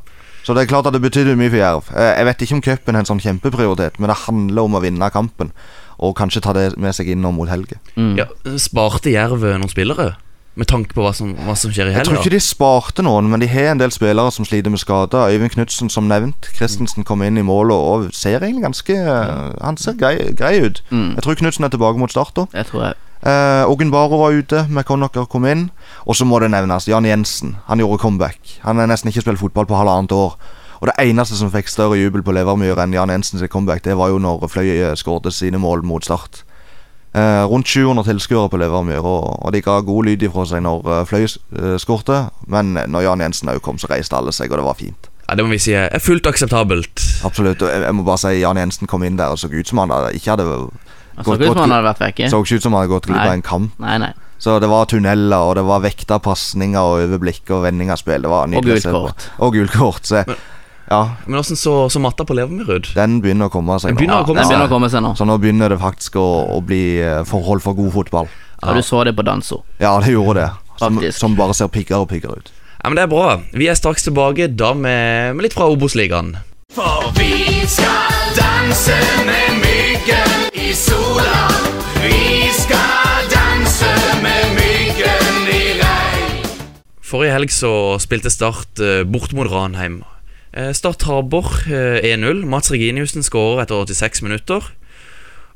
[0.45, 1.89] Så det er klart at det betydde mye for Jerv.
[1.95, 4.81] Eh, Jeg vet ikke om cupen er en sånn kjempeprioritet, men det handler om å
[4.81, 5.51] vinne kampen.
[6.01, 7.77] Og kanskje ta det med seg inn nå mot helga.
[8.17, 8.25] Ja,
[8.57, 10.15] sparte Jerv noen spillere?
[10.61, 13.31] Med tanke på hva som, hva som skjer i Jeg tror ikke de sparte noen,
[13.31, 15.31] men de har en del spillere som sliter med skader.
[15.33, 16.51] Øyvind Knutsen, som nevnt.
[16.53, 18.97] Christensen kom inn i målet og ser egentlig ganske
[19.57, 20.83] Han ser grei, grei ut.
[20.91, 21.15] Mm.
[21.17, 22.35] Jeg tror Knutsen er tilbake mot start.
[22.37, 22.93] da Jeg tror jeg.
[23.25, 25.71] Eh, Ogunbaro var ute, McConnocker kom inn.
[26.05, 27.57] Og så må det nevnes Jan Jensen.
[27.65, 28.59] Han gjorde comeback.
[28.61, 30.37] Han har nesten ikke spilt fotball på halvannet år.
[30.77, 34.13] Og det eneste som fikk større jubel på Levermyr enn Jan Jensens comeback, det var
[34.13, 36.43] jo når Fløy skåret sine mål mot Start.
[37.11, 40.85] Eh, rundt 700 tilskuere på Levermyr, og, og de ga god lyd ifra seg når
[40.87, 42.21] uh, Fløy uh, skårte.
[42.47, 45.11] Men når Jan Jensen òg kom, så reiste alle seg, og det var fint.
[45.27, 47.03] Ja, Det må vi si er fullt akseptabelt.
[47.27, 47.61] Absolutt.
[47.61, 49.83] Og jeg, jeg må bare si Jan Jensen kom inn der og så ut som
[49.83, 50.47] han hadde, ikke hadde
[51.21, 52.29] så ikke ut som han hadde vært vekke.
[52.31, 53.81] Så ikke ut som han hadde gått glipp av en kamp.
[53.83, 54.11] Nei, nei.
[54.41, 58.23] Så det var tunneler, og det var vekta pasninger og overblikk og vending av spill.
[58.23, 59.27] Det var nydelig Og gult kort.
[59.37, 60.07] Og gult kort.
[60.07, 60.23] Så,
[60.91, 62.91] ja, Men åssen så, så matta på Levermyrud?
[62.97, 64.53] den begynner å komme seg Den begynner å komme Den seg.
[64.57, 65.13] begynner å komme seg nå.
[65.15, 66.27] Så nå begynner det faktisk å,
[66.57, 68.27] å bli eh, forhold for god fotball.
[68.61, 69.63] Ja, du så det på Danso.
[69.81, 70.49] Ja, det gjorde det.
[70.81, 71.17] Som, Faktisk.
[71.21, 72.51] som bare ser piggere og piggere ut.
[72.81, 73.25] Ja, men Det er bra.
[73.53, 76.35] Vi er straks tilbake da med, med litt fra Obos-ligaen.
[76.73, 81.41] For vi skal danse med myggen i sola.
[82.01, 83.91] Vi skal danse
[84.23, 86.47] med myggen i regn.
[87.05, 90.01] Forrige helg så spilte Start eh, bort mot Ranheim.
[90.53, 92.43] Eh, Start taper eh, 1-0.
[92.49, 94.65] Mats Reginiussen skårer etter 86 minutter.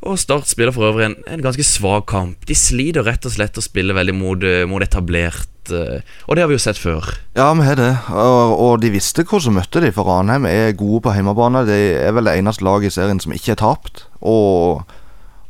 [0.05, 2.45] Og Start spiller for øvrig en, en ganske svak kamp.
[2.47, 5.51] De sliter rett og slett å spille veldig mot, eh, mot etablert.
[5.65, 7.07] Og det har vi jo sett før.
[7.33, 7.89] Ja, vi har det.
[8.13, 11.63] Og, og de visste hvor som møtte de, for Ranheim er gode på hjemmebane.
[11.65, 14.03] De er vel det eneste laget i serien som ikke er tapt.
[14.21, 14.85] Og,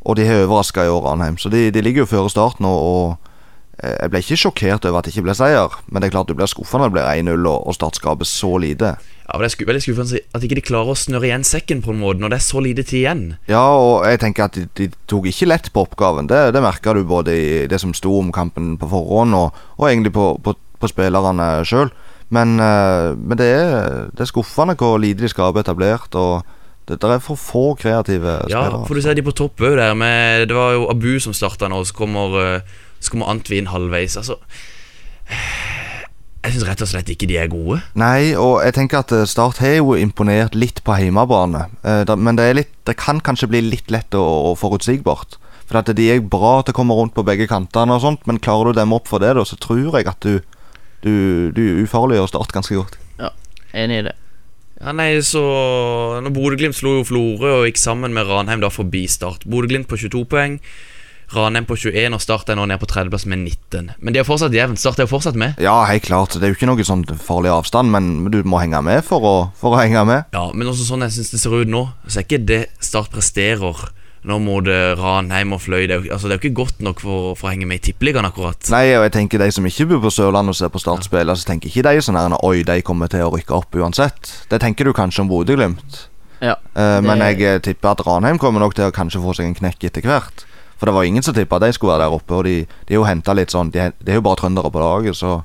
[0.08, 1.36] og de har overraska i år, Ranheim.
[1.38, 2.72] Så de, de ligger jo før start nå.
[2.72, 6.32] Og jeg ble ikke sjokkert over at det ikke ble seier, men det er klart
[6.32, 8.96] du blir skuffa når det blir 1-0 og, og Start skaper så lite.
[9.26, 12.00] Ja, Det er veldig skuffende at ikke de klarer å snøre igjen sekken på en
[12.00, 13.24] måte når det er så lite tid igjen.
[13.50, 16.30] Ja, og jeg tenker at de, de tok ikke lett på oppgaven.
[16.30, 19.88] Det, det merka du både i det som sto om kampen på forhånd, og, og
[19.90, 21.90] egentlig på, på, på spillerne sjøl.
[22.34, 26.14] Men, eh, men det, er, det er skuffende hvor lite de skaper etablert.
[26.18, 26.46] Og
[26.86, 28.86] det, er for få kreative Ja, spillere.
[28.86, 29.98] for du ser de på topp òg der.
[29.98, 34.18] Med, det var jo Abu som starta nå, så kommer, eh, så kommer Antvin halvveis.
[34.22, 34.38] Altså
[36.46, 37.80] Jeg syns rett og slett ikke de er gode.
[37.98, 41.64] Nei, og jeg tenker at eh, Start har jo imponert litt på hjemmebane.
[41.82, 45.40] Eh, Men det, er litt, det kan kanskje bli litt lett og, forutsigbart.
[45.66, 48.38] For at de er bra til å komme rundt på begge kantene, og sånt men
[48.38, 50.38] klarer du å demme opp for det, da, så tror jeg at du,
[51.02, 53.00] du, du ufarliggjør Start ganske godt.
[53.18, 53.34] Ja,
[53.74, 54.14] enig i det.
[54.76, 55.42] Ja, nei, så
[56.22, 59.48] Når Bodø-Glimt slo jo Florø og gikk sammen med Ranheim da forbi Start.
[59.50, 60.60] Bodø-Glimt på 22 poeng,
[61.34, 63.92] Ranheim på 21 og Start er nå nede på tredjeplass med 19.
[64.00, 64.80] Men de er fortsatt jevnt.
[64.80, 65.58] Start er jo fortsatt med.
[65.64, 66.36] Ja, helt klart.
[66.38, 69.36] Det er jo ikke noe sånn farlig avstand, men du må henge med for å,
[69.58, 70.26] for å henge med.
[70.36, 73.10] Ja, Men også sånn jeg syns det ser ut nå, så er ikke det Start
[73.14, 73.76] presterer
[74.26, 75.84] nå mot Ranheim og Fløy.
[75.86, 77.78] Det er jo, altså, det er jo ikke godt nok for, for å henge med
[77.78, 78.58] i Tippeligaen, akkurat.
[78.74, 81.36] Nei, og jeg tenker de som ikke bor på Sørlandet og ser på Start spille,
[81.38, 84.32] så tenker ikke de sånn her Oi, de kommer til å rykke opp uansett.
[84.50, 86.08] Det tenker du kanskje om Bodø-Glimt.
[86.42, 86.56] Ja.
[86.76, 89.46] Eh, men Det- jeg eh, tipper at Ranheim kommer nok til å kanskje få seg
[89.46, 90.46] en knekk etter hvert.
[90.86, 92.36] For det var ingen som tippa at de skulle være der oppe.
[92.38, 94.84] Og de, de er jo henta litt sånn De, de er jo bare trøndere på
[94.84, 95.40] laget, så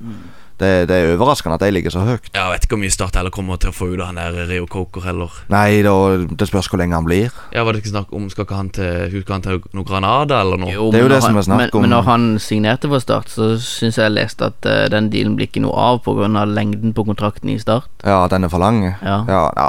[0.61, 2.29] det, det er overraskende at de ligger så høyt.
[2.35, 4.19] Ja, Jeg vet ikke hvor mye Start heller kommer til å få ut av han
[4.19, 5.33] der Rio Coker heller.
[5.51, 5.93] Nei, da,
[6.29, 7.31] det spørs hvor lenge han blir.
[7.55, 10.41] Ja, Var det ikke snakk om Skal ikke han til Skal han til noe Granada
[10.43, 10.71] eller noe?
[10.73, 11.85] Jo, Det er jo det som er snakk men, om.
[11.85, 15.35] Men når han signerte for Start, så syns jeg jeg leste at uh, den dealen
[15.37, 16.27] blir ikke noe av pga.
[16.45, 17.89] lengden på kontrakten i Start.
[18.05, 18.83] Ja, den er for lang.
[19.01, 19.21] Ja.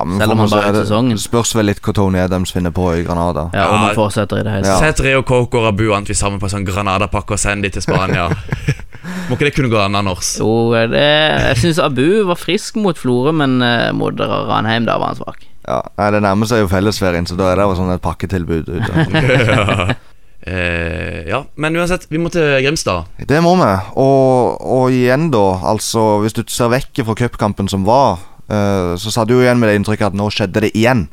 [0.04, 1.18] men Selv om han bare er Det sesongen.
[1.18, 3.50] Spørs vel litt hva Tony Adams finner på i Granada.
[3.52, 3.86] Ja, Om Ja.
[3.86, 4.78] han fortsetter i det hele Ja.
[4.78, 4.96] tatt.
[4.96, 7.82] Sett Rio Coker og Abu vi sammen på en sånn Granada-pakke og send de til
[7.82, 8.28] Spania.
[9.28, 10.34] Må ikke det kunne gå an, Anders?
[10.40, 15.12] Jo, det, jeg syns Abu var frisk mot Florø, men eh, mot Ranheim da var
[15.12, 15.42] han svak.
[15.66, 18.70] Ja, nei, Det nærmer seg jo fellesferien, så da er det jo sånn et pakketilbud
[18.72, 19.06] ute.
[19.52, 19.94] ja.
[20.42, 23.10] Eh, ja, men uansett, vi må til Grimstad.
[23.30, 23.72] Det må vi.
[24.02, 29.14] Og, og igjen, da, altså Hvis du ser vekk fra cupkampen som var, eh, så
[29.14, 31.06] satt du jo igjen med det inntrykket at nå skjedde det igjen.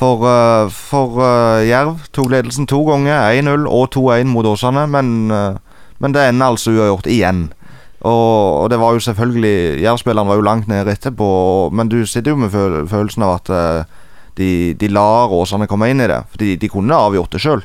[0.00, 5.30] For, eh, for eh, Jerv tok ledelsen to ganger, 1-0 og 2-1 mot Åsane, men,
[5.30, 5.58] eh,
[6.02, 7.46] men det ender altså uavgjort igjen.
[8.06, 11.28] Og, og det var jo selvfølgelig Jerv-spilleren var jo langt nede etterpå,
[11.74, 14.02] men du sitter jo med føl følelsen av at eh,
[14.36, 16.20] de, de lar Åsane komme inn i det.
[16.30, 17.64] For de, de kunne avgjort det sjøl.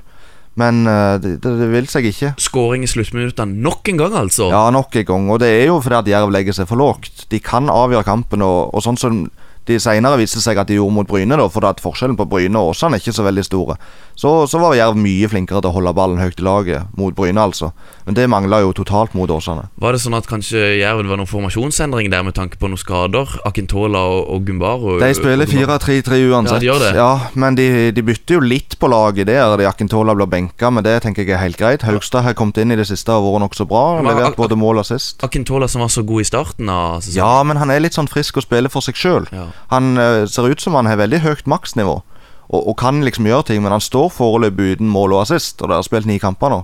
[0.60, 2.34] Men eh, det, det, det vil seg ikke.
[2.42, 4.50] Skåring i sluttminuttene nok en gang, altså.
[4.52, 5.30] Ja, nok en gang.
[5.32, 7.28] Og det er jo fordi at Jerv legger seg for lågt.
[7.32, 9.24] De kan avgjøre kampen, og, og sånn som
[9.70, 12.58] de senere viste seg at de gjorde mot Bryne, da, for at forskjellen på Bryne
[12.60, 13.78] og Åsane er ikke så veldig store.
[14.22, 17.42] Så, så var Jerv mye flinkere til å holde ballen høyt i laget mot Bryne,
[17.42, 17.72] altså.
[18.06, 19.64] Men det mangla jo totalt mot Åsane.
[19.82, 23.32] Var det sånn at kanskje Jerv var noen formasjonsendring der med tanke på noen skader?
[23.50, 25.00] Akintola og, og Gumbaro?
[25.02, 26.54] De spiller 4-3-3 uansett.
[26.54, 26.92] Ja, de gjør det.
[27.00, 27.10] Ja,
[27.42, 29.56] men de, de bytter jo litt på laget der.
[29.58, 31.88] De Akintola blir benka, men det tenker jeg er helt greit.
[31.90, 33.84] Haugstad har kommet inn i det siste og vært nokså bra.
[34.04, 35.18] Men Levert både mål og sist.
[35.26, 37.18] Akintola som var så god i starten av sesongen.
[37.24, 39.26] Ja, men han er litt sånn frisk og spiller for seg sjøl.
[39.74, 42.04] Han eh, ser ut som han har veldig høyt maksnivå.
[42.52, 45.62] Og, og kan liksom gjøre ting, men han står foreløpig uten mål og assist.
[45.62, 46.62] Og de har spilt ni kamper nå.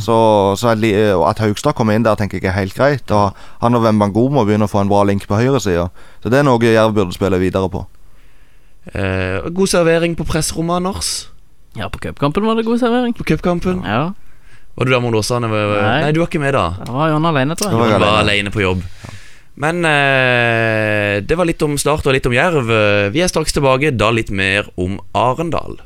[0.00, 0.16] Så,
[0.56, 0.82] så at,
[1.30, 3.10] at Haugstad kommer inn der, tenker jeg er helt greit.
[3.12, 5.88] Og han og Wembango må begynne å få en bra link på høyresida.
[6.22, 7.84] Så det er noe Jerv burde spille videre på.
[8.94, 11.28] Eh, god servering på pressrommet, Anders.
[11.76, 13.16] Ja, på cupkampen var det god servering.
[13.16, 13.82] På cupkampen?
[13.84, 14.14] Ja.
[14.76, 15.48] Var du der mot Åsane?
[15.48, 16.00] Nei.
[16.04, 16.12] Nei.
[16.12, 16.66] du var ikke med da?
[16.84, 17.76] Det var Jon alene, tror jeg.
[17.96, 18.82] Du var alene på jobb.
[19.56, 22.68] Men eh, det var litt om Start og litt om Jerv.
[22.70, 25.78] Eh, Vi er straks tilbake, da litt mer om Arendal.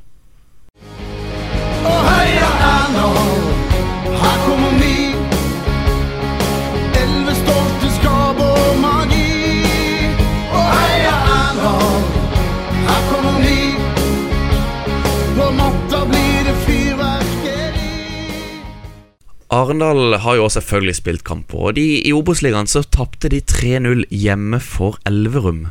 [19.51, 24.05] Arendal har jo også selvfølgelig spilt kamp og de, i Obos-ligaen så tapte de 3-0
[24.15, 25.65] hjemme for Elverum.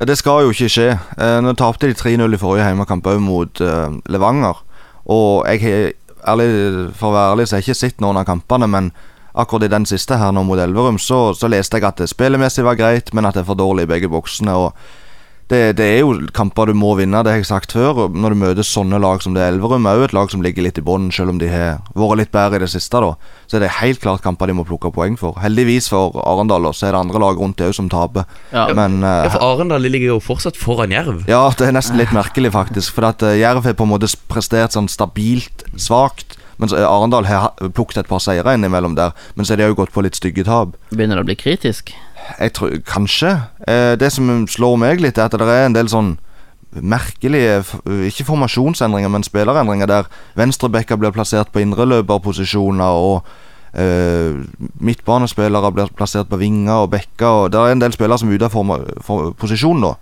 [0.00, 0.90] Ja, Det skal jo ikke skje.
[1.16, 4.60] Eh, nå tapte de 3-0 i forrige hjemmekamp òg mot eh, Levanger.
[5.08, 6.48] Og jeg har ærlig,
[6.98, 8.92] for å være ærlig så har jeg ikke sett noen av kampene, men
[9.32, 12.76] akkurat i den siste her nå mot Elverum, så, så leste jeg at spillemessig var
[12.76, 14.58] greit, men at det er for dårlig i begge boksene.
[14.58, 14.76] Og
[15.52, 18.06] det, det er jo kamper du må vinne, det har jeg sagt før.
[18.06, 20.42] og Når du møter sånne lag som det er Elverum, er jo et lag som
[20.44, 23.12] ligger litt i bånn, selv om de har vært litt bedre i det siste, da.
[23.50, 25.36] Så er det helt klart kamper de må plukke poeng for.
[25.42, 28.28] Heldigvis for Arendal, og så er det andre lag rundt det òg som taper.
[28.52, 31.24] Men uh, Ja, for Arendal ligger jo fortsatt foran Jerv.
[31.28, 32.96] ja, det er nesten litt merkelig, faktisk.
[32.96, 36.38] For at uh, Jerv har på en måte prestert sånn stabilt svakt.
[36.62, 39.16] Mens eh, Arendal har plukket et par seire innimellom der.
[39.34, 40.76] Men så har de òg gått på litt stygge tap.
[40.92, 41.90] Begynner det å bli kritisk?
[42.38, 43.32] Jeg tror Kanskje.
[43.68, 46.16] Eh, det som slår meg litt, er at det er en del sånn
[46.72, 47.58] merkelige
[48.08, 50.06] Ikke formasjonsendringer, men spillerendringer der
[50.38, 53.26] venstrebekka blir plassert på indreløperposisjoner, og
[53.76, 54.40] eh,
[54.80, 57.44] midtbanespillere blir plassert på vinger og bekker.
[57.44, 59.92] Og det er en del spillere som er ute av posisjon nå.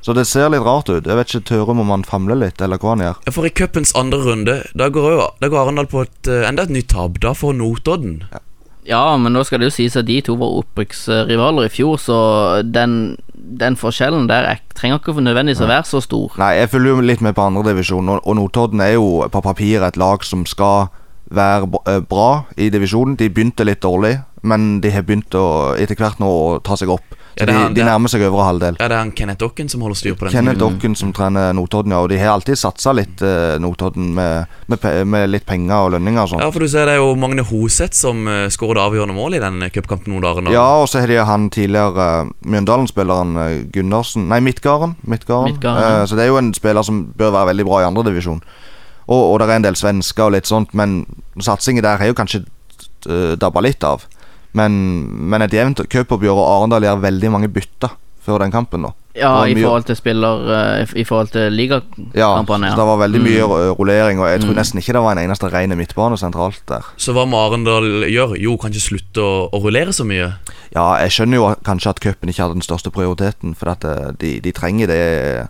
[0.00, 1.04] Så det ser litt rart ut.
[1.04, 3.18] Jeg vet ikke Tørum om han famler litt, eller hva han gjør.
[3.36, 6.64] For i cupens andre runde, da går, jo, da går Arendal på et, eh, enda
[6.64, 7.20] et nytt tap.
[7.20, 8.22] Da får Notodden.
[8.32, 8.40] Ja,
[8.88, 12.16] men nå skal det jo sies at de to var opprykksrivaler i fjor, så
[12.64, 16.32] den, den forskjellen der jeg trenger ikke nødvendigvis å være så stor.
[16.40, 19.84] Nei, jeg følger jo litt med på andredivisjon, og, og Notodden er jo på papir
[19.84, 20.88] et lag som skal
[21.30, 23.18] være eh, bra i divisjonen.
[23.20, 26.90] De begynte litt dårlig, men de har begynt å etter hvert nå å ta seg
[26.96, 27.19] opp.
[27.38, 28.76] Så de, han- de er- nærmer seg øvre halvdel.
[28.80, 30.32] Ja, det er han Kenneth Dokken som holder styr på den.
[30.32, 30.58] Kenneth.
[30.58, 32.00] Dokken som trener Notodden, ja.
[32.02, 36.22] Og de har alltid satsa litt eh, Notodden med, med, med litt penger og lønninger
[36.22, 36.40] og sånn.
[36.42, 39.40] Ja, for du ser det er jo Magne Hoseth som uh, skåret avgjørende mål i
[39.40, 40.52] den cupkampen mot Arendal.
[40.52, 44.96] Ja, og så har de han tidligere uh, Mjøndalen-spilleren uh, Gundersen Nei, Midtgarden.
[45.06, 45.54] Midtgarden.
[45.54, 46.02] Midtgarden.
[46.02, 48.42] Eh, så det er jo en spiller som bør være veldig bra i andredivisjon.
[49.10, 51.06] Og, og det er en del svensker og litt sånt, men
[51.40, 52.44] satsingen der har jo kanskje
[53.08, 54.04] uh, dabba litt av.
[54.52, 54.72] Men,
[55.30, 58.90] men et jevnt cupoppgjør, og Arendal gjør veldig mange bytter før den kampen, da.
[59.16, 61.80] Ja, i forhold til spiller uh, I forhold til ja,
[62.14, 62.28] ja.
[62.46, 63.74] så det var veldig mye Mm.
[63.74, 64.56] rullering, og jeg tror Mm.
[64.60, 66.84] nesten ikke det var en eneste ren midtbane sentralt der.
[66.96, 68.38] Så hva må Arendal gjøre?
[68.38, 70.34] Jo, kanskje slutte å, å rullere så mye.
[70.74, 74.12] Ja, jeg skjønner jo kanskje at cupen ikke hadde den største prioriteten, for at eh,
[74.20, 75.00] de, de trenger det
[75.40, 75.46] eh,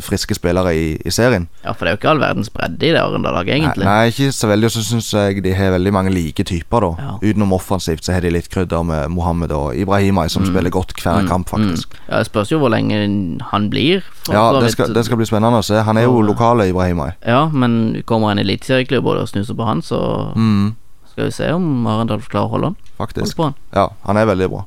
[0.00, 1.48] friske spillere i, i serien.
[1.64, 3.84] Ja, for det er jo ikke all verdens bredde i det Arendal-laget, egentlig.
[3.84, 6.80] Nei, nei, ikke så veldig, og så syns jeg de har veldig mange like typer,
[6.80, 7.14] da.
[7.22, 10.48] Utenom offensivt så har de litt krydder med Mohammed og Ibrahimai, som Mm.
[10.52, 11.88] spiller godt hver Mm, kamp, faktisk.
[11.92, 12.00] Mm.
[12.08, 14.02] Ja, Det spørs jo hvor lenge han blir.
[14.30, 15.74] Ja, det skal, det skal bli spennende å se.
[15.82, 17.12] Han er jo lokale Ibrahimai.
[17.26, 20.74] Ja, men kommer en eliteserieklubb og snuser på han, så Mm,
[21.12, 22.76] skal vi se om Arendal klarer å holde han.
[22.98, 23.20] faktisk.
[23.20, 23.54] Holde på han.
[23.74, 24.64] Ja, han er veldig bra.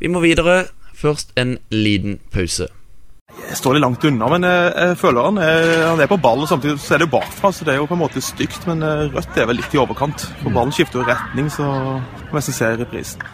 [0.00, 0.66] Vi må videre.
[0.98, 2.66] Først en liten pause.
[3.48, 6.42] Jeg står litt langt unna, men jeg, føler han er, han er på ball.
[6.44, 8.66] og Samtidig så er det jo bakfra, så det er jo på en måte stygt.
[8.68, 10.24] Men eh, rødt er vel litt i overkant.
[10.42, 13.24] For ballen skifter jo retning, så må jeg se reprisen.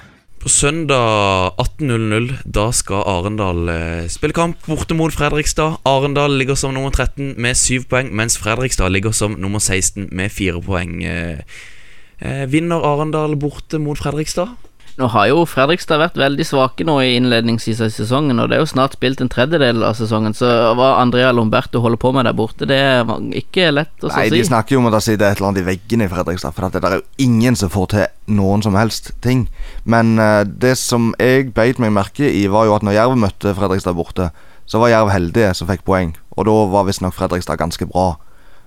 [0.44, 5.80] På søndag 18.00 Da skal Arendal eh, spille kamp borte mot Fredrikstad.
[5.88, 10.30] Arendal ligger som nummer 13 med 7 poeng, mens Fredrikstad ligger som nummer 16 med
[10.34, 10.98] 4 poeng.
[11.06, 14.54] Eh, vinner Arendal borte mot Fredrikstad?
[14.94, 18.62] Nå har jo Fredrikstad vært veldig svake nå i innledningsvis av sesongen, og det er
[18.62, 22.36] jo snart spilt en tredjedel av sesongen, så hva Andrea Lomberto holder på med der
[22.38, 23.02] borte, det er
[23.34, 24.20] ikke lett å Nei, si.
[24.20, 26.54] Nei, de snakker jo om at det er et eller annet i veggen i Fredrikstad.
[26.54, 29.48] For det er jo ingen som får til noen som helst ting.
[29.82, 33.56] Men uh, det som jeg beit meg merke i, var jo at når Jerv møtte
[33.58, 34.30] Fredrikstad borte,
[34.70, 36.14] så var Jerv heldige som fikk poeng.
[36.38, 38.12] Og da var visstnok Fredrikstad ganske bra,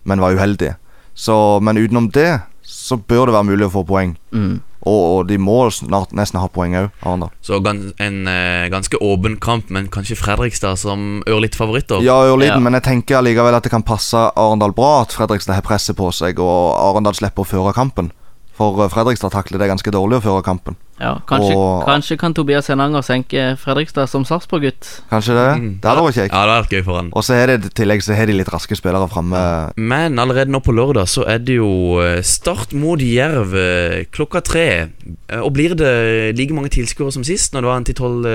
[0.04, 0.76] men var uheldige.
[1.18, 4.18] Så, men utenom det så bør det være mulig å få poeng.
[4.36, 4.60] Mm.
[4.88, 7.32] Og, de må snart nesten ha poeng òg, Arendal.
[7.44, 12.04] Så en eh, ganske åpen kamp, men kanskje Fredrikstad som ørlitt favoritter?
[12.06, 15.66] Ja, ørliten, men jeg tenker allikevel at det kan passe Arendal bra at Fredrikstad har
[15.66, 18.14] presset på seg, og Arendal slipper å føre kampen.
[18.58, 20.78] For eh, Fredrikstad takler det ganske dårlig å føre kampen.
[20.98, 25.04] Ja, kanskje, Og- kanskje kan Tobias Henanger senke Fredrikstad som Sarpsborg-gutt.
[25.12, 25.82] Kanskje det?
[25.82, 26.34] Det hadde vært kjekt.
[26.34, 27.12] Ja, det hadde vært gøy for han.
[27.14, 29.74] Og så er det i tillegg så har de litt raske spillere framme.
[29.78, 34.42] Men allerede nå på lørdag så er det jo eh, start mot Jerv eh, klokka
[34.42, 34.90] tre.
[35.38, 38.26] Og blir det like mange tilskuere som sist, når det var en til tolv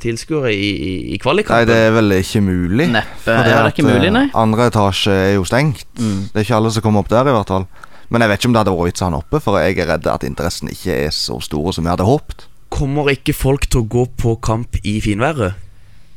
[0.00, 2.88] tilskuere i, i, i Nei, det er vel ikke mulig.
[2.96, 3.28] Neppe.
[3.28, 4.30] er det er ikke mulig, nei.
[4.32, 5.84] Andre etasje er jo stengt.
[5.98, 6.30] Mm.
[6.32, 7.66] Det er ikke alle som kommer opp der, i hvert fall.
[8.10, 9.78] Men jeg vet ikke om det hadde vært vits å ha han oppe, for jeg
[9.82, 12.46] er redd at interessen ikke er så stor som jeg hadde håpet.
[12.70, 15.54] Kommer ikke folk til å gå på kamp i finværet?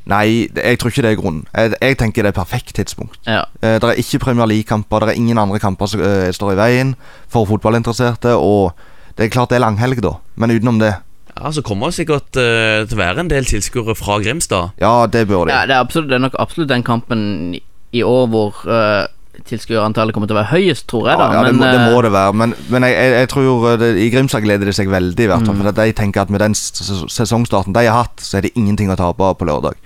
[0.10, 1.44] Nei, jeg tror ikke det er grunnen.
[1.54, 3.20] Jeg, jeg tenker det er perfekt tidspunkt.
[3.30, 3.44] Ja.
[3.62, 6.58] Eh, det er ikke Premier League-kamper, det er ingen andre kamper som eh, står i
[6.58, 6.96] veien
[7.30, 8.34] for fotballinteresserte.
[8.42, 8.72] Og
[9.20, 10.96] det er klart det er langhelg, da, men utenom det
[11.36, 14.74] Ja, Så kommer det sikkert eh, til å være en del tilskuere fra Grimstad.
[14.82, 15.54] Ja, det bør de.
[15.54, 17.22] Ja, det er, absolutt, det er nok absolutt den kampen
[17.60, 19.06] i- i år hvor uh,
[19.48, 21.20] tilskuerantallet kommer til å være høyest, tror jeg.
[21.20, 22.36] da Ja, ja det, må, det må eh, det være.
[22.42, 25.26] Men, men jeg, jeg, jeg tror det, i Grimstad gleder de seg veldig.
[25.26, 25.64] i hvert fall Mm.
[25.64, 28.92] For at De tenker at med den sesongstarten de har hatt, så er det ingenting
[28.92, 29.80] å tape på lørdag.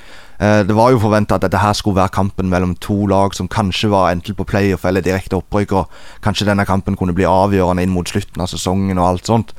[0.44, 3.48] Eh, det var jo forventa at dette her skulle være kampen mellom to lag som
[3.48, 5.89] kanskje var enten på playoff eller direkte opprykk, og
[6.26, 9.54] kanskje denne kampen kunne bli avgjørende inn mot slutten av sesongen og alt sånt.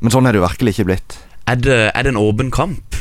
[0.00, 1.18] Men sånn er det jo virkelig ikke blitt.
[1.50, 2.96] Er det, er det en åpen kamp?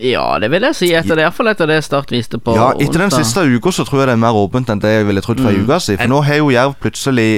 [0.00, 0.88] Ja, det vil jeg si.
[0.96, 3.72] Etter det, i hvert fall etter det Start viste på Ja, Etter den siste uka
[3.74, 5.66] så tror jeg det er mer åpent enn det jeg ville trodd for ei Mm.
[5.68, 6.00] uke siden.
[6.00, 7.28] For nå har jo Jerv plutselig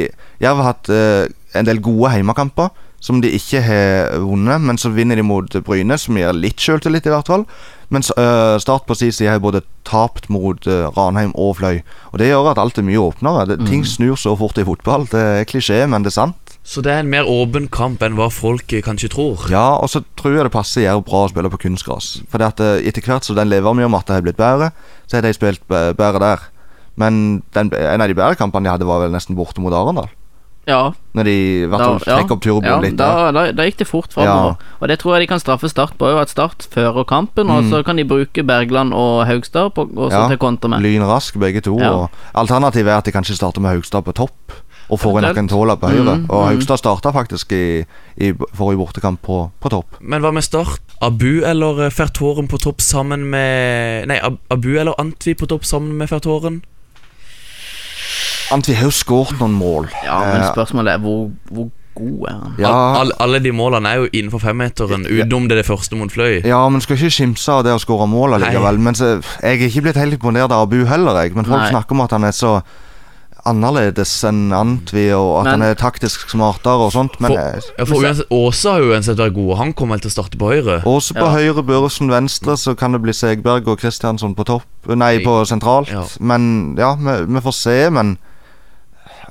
[0.40, 1.26] Jerv har hatt uh,
[1.58, 2.70] en del gode heimekamper
[3.02, 7.02] som de ikke har vunnet, men så vinner de mot Bryne, som gir litt sjøltillit,
[7.06, 7.42] i hvert fall.
[7.90, 11.80] Mens uh, Start på sin side har både tapt mot uh, Ranheim og Fløy.
[12.12, 13.48] Og det gjør at alt er mye åpnere.
[13.50, 13.90] Det, Ting Mm.
[13.90, 15.08] snur så fort i fotball.
[15.10, 16.36] Det er klisjé, men det er sant.
[16.64, 19.48] Så det er en mer åpen kamp enn hva folk eh, kanskje tror?
[19.50, 22.20] Ja, og så tror jeg det passer Jerv bra å spille på kunstgras.
[22.30, 24.70] For eh, etter hvert som den levermyrmatta har blitt bedre,
[25.10, 26.48] så har de spilt b- bedre der.
[26.96, 30.10] Men den, en av de bedre kampene de hadde, var vel nesten borte mot Arendal.
[30.70, 30.92] Ja.
[31.18, 32.16] Når de i hvert fall ja.
[32.22, 32.94] opp turboen ja, litt.
[33.00, 34.60] Da, da, da gikk det fort framover.
[34.78, 36.06] Og det tror jeg de kan straffe Start på.
[36.20, 37.70] At Start fører kampen, og Mm.
[37.72, 40.84] så kan de bruke Bergland og Haugstad på, og så til kontra med.
[40.86, 41.74] Lynrask begge to.
[41.82, 41.90] Ja.
[41.90, 44.54] Og alternativet er at de kanskje starter med Haugstad på topp.
[44.90, 45.50] Og Eventuelt.
[45.50, 46.16] tåler på høyre.
[46.18, 46.48] Mm, og mm.
[46.50, 47.84] Haugstad starta faktisk i,
[48.16, 49.96] i forrige bortekamp på, på topp.
[50.00, 50.82] Men hva med Start?
[51.00, 54.18] Abu eller eh, Fertoren på topp sammen med Nei,
[54.50, 56.62] Abu eller Antvi på topp sammen med Fertoren?
[58.52, 59.88] Antvi har jo skåret noen mål.
[60.04, 62.54] Ja, men Eh, spørsmålet er hvor, hvor god er han?
[62.58, 62.68] Ja.
[62.72, 66.42] All, alle, alle de målene er jo innenfor femmeteren, utenom det, det første mot Fløy.
[66.44, 68.80] Ja, men skal ikke skimse av det å skåre mål allikevel.
[68.82, 71.36] Men så, jeg er ikke blitt helt imponert av Abu heller, jeg.
[71.36, 71.70] Men folk Nei.
[71.72, 72.58] snakker om at han er så
[73.44, 77.20] annerledes enn Antvi, og at Men- han er taktisk smartere og sånt.
[77.20, 79.56] Men For, eh, ja, for uansett, Åse har jo uansett vært god.
[79.58, 80.82] Han kommer vel til å starte på høyre.
[80.84, 84.62] også på høyre, Børresen venstre, så kan det bli Segberg og Kristiansson på topp.
[84.86, 85.90] Nei, på sentralt.
[85.90, 86.04] Ja.
[86.20, 87.90] Men ja, vi, vi får se.
[87.90, 88.18] Men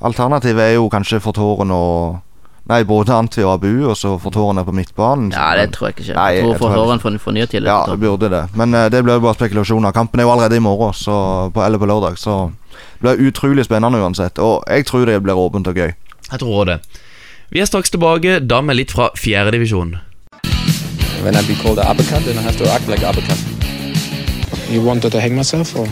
[0.02, 2.20] alternativet er jo kanskje for Fortåren og
[2.70, 5.32] Nei, både han og Abu, og så får er på midtbanen.
[5.32, 6.14] Ja, det tror jeg ikke.
[6.14, 7.68] Nei, jeg tror jeg tror får fornyet tillit.
[7.68, 8.44] Ja, det burde det.
[8.54, 9.90] Men uh, det blir jo bare spekulasjoner.
[9.90, 13.64] Kampen er jo allerede i morgen, så, på, eller på lørdag, så det blir utrolig
[13.64, 14.38] spennende uansett.
[14.38, 15.90] Og jeg tror det blir åpent og gøy.
[16.30, 16.78] Jeg tror det.
[17.50, 19.96] Vi er straks tilbake, da med litt fra fjerdedivisjon.
[21.22, 23.38] When I be called an uppercut, then I have to act like uppercut.
[24.70, 25.86] You wanted to hang myself, or?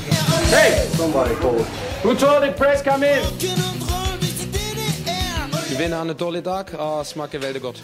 [0.54, 0.86] Hey!
[0.94, 1.66] Somebody called.
[2.02, 3.22] Who told the press come in?
[5.80, 7.78] Du han en dårlig dag og smaker veldig godt.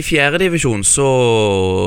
[0.00, 1.08] I fjerdedivisjon så,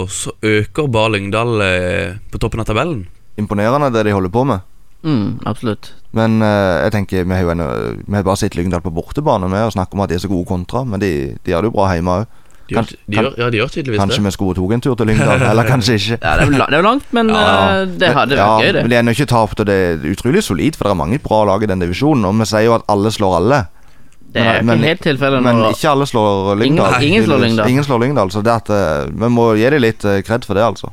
[0.05, 3.07] så øker bare Lyngdal eh, på toppen av tabellen.
[3.41, 4.67] Imponerende det de holder på med.
[5.01, 5.89] Mm, absolutt.
[6.13, 7.65] Men eh, jeg tenker vi har jo en,
[8.05, 10.29] Vi har bare sett Lyngdal på bortebane med og snakker om at de er så
[10.29, 12.38] gode kontra, men de, de gjør det jo bra hjemme òg.
[12.69, 14.25] De gjør- de gjør- ja, de gjør tydeligvis kanskje det.
[14.29, 16.19] vi skulle tatt en tur til Lyngdal, eller kanskje ikke.
[16.21, 18.83] Ja, det er jo det er jo langt, men eh, det hadde vært gøy, det.
[18.85, 21.19] Men det er ennå ikke tapt, og det er utrolig solid, for det er mange
[21.25, 22.25] bra lag i den divisjonen.
[22.29, 23.59] Og vi sier jo at alle slår alle.
[24.29, 26.93] Det er ikke helt tilfellet Men ikke alle slår Lyngdal.
[27.01, 27.39] Ingen- ingen slår.
[27.41, 27.69] Lyngdal.
[27.73, 30.53] Ingen slår Lyngdal, så det at eh, vi må gi dem litt eh, kred for
[30.53, 30.91] det, altså.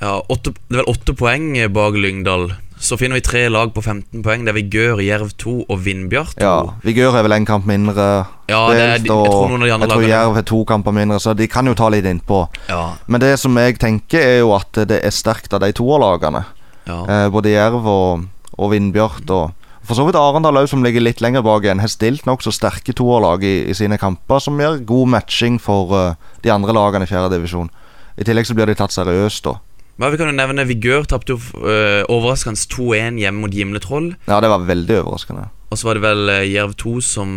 [0.00, 2.46] Ja, åtte, Det er vel åtte poeng bak Lyngdal.
[2.80, 4.44] Så finner vi tre lag på 15 poeng.
[4.46, 6.44] Det er Vigør, Jerv 2 og Vindbjart 2.
[6.44, 9.72] Ja, Vigør er vel en kamp mindre Ja, det er- jeg tror noen av de
[9.74, 12.04] andre jeg tror lagene- Jerv er to kamper mindre, så de kan jo ta litt
[12.04, 12.48] innpå.
[12.68, 12.94] Ja.
[13.06, 16.44] Men det som jeg tenker, er jo at det er sterkt av de toerlagene.
[16.86, 17.04] Ja.
[17.04, 18.24] Eh, både Jerv og,
[18.58, 19.28] og Vindbjart.
[19.30, 19.52] Og
[19.84, 22.92] for så vidt Arendal òg, som ligger litt lenger bak igjen, har stilt nokså sterke
[22.94, 27.06] toerlag i, i sine kamper, som gjør god matching for uh, de andre lagene i
[27.06, 27.70] fjerde divisjon.
[28.18, 29.54] I tillegg så blir de tatt seriøst, da.
[29.98, 34.12] Men vi kan jo nevne Vigør tapte jo øh, overraskende 2-1 hjemme mot Gimletroll.
[34.28, 35.48] Ja, det var veldig overraskende.
[35.68, 37.32] Og så var det vel uh, Jerv 2 som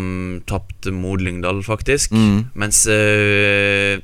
[0.47, 2.13] tapte mot Lyngdal, faktisk.
[2.15, 2.45] Mm.
[2.55, 3.97] Mens uh,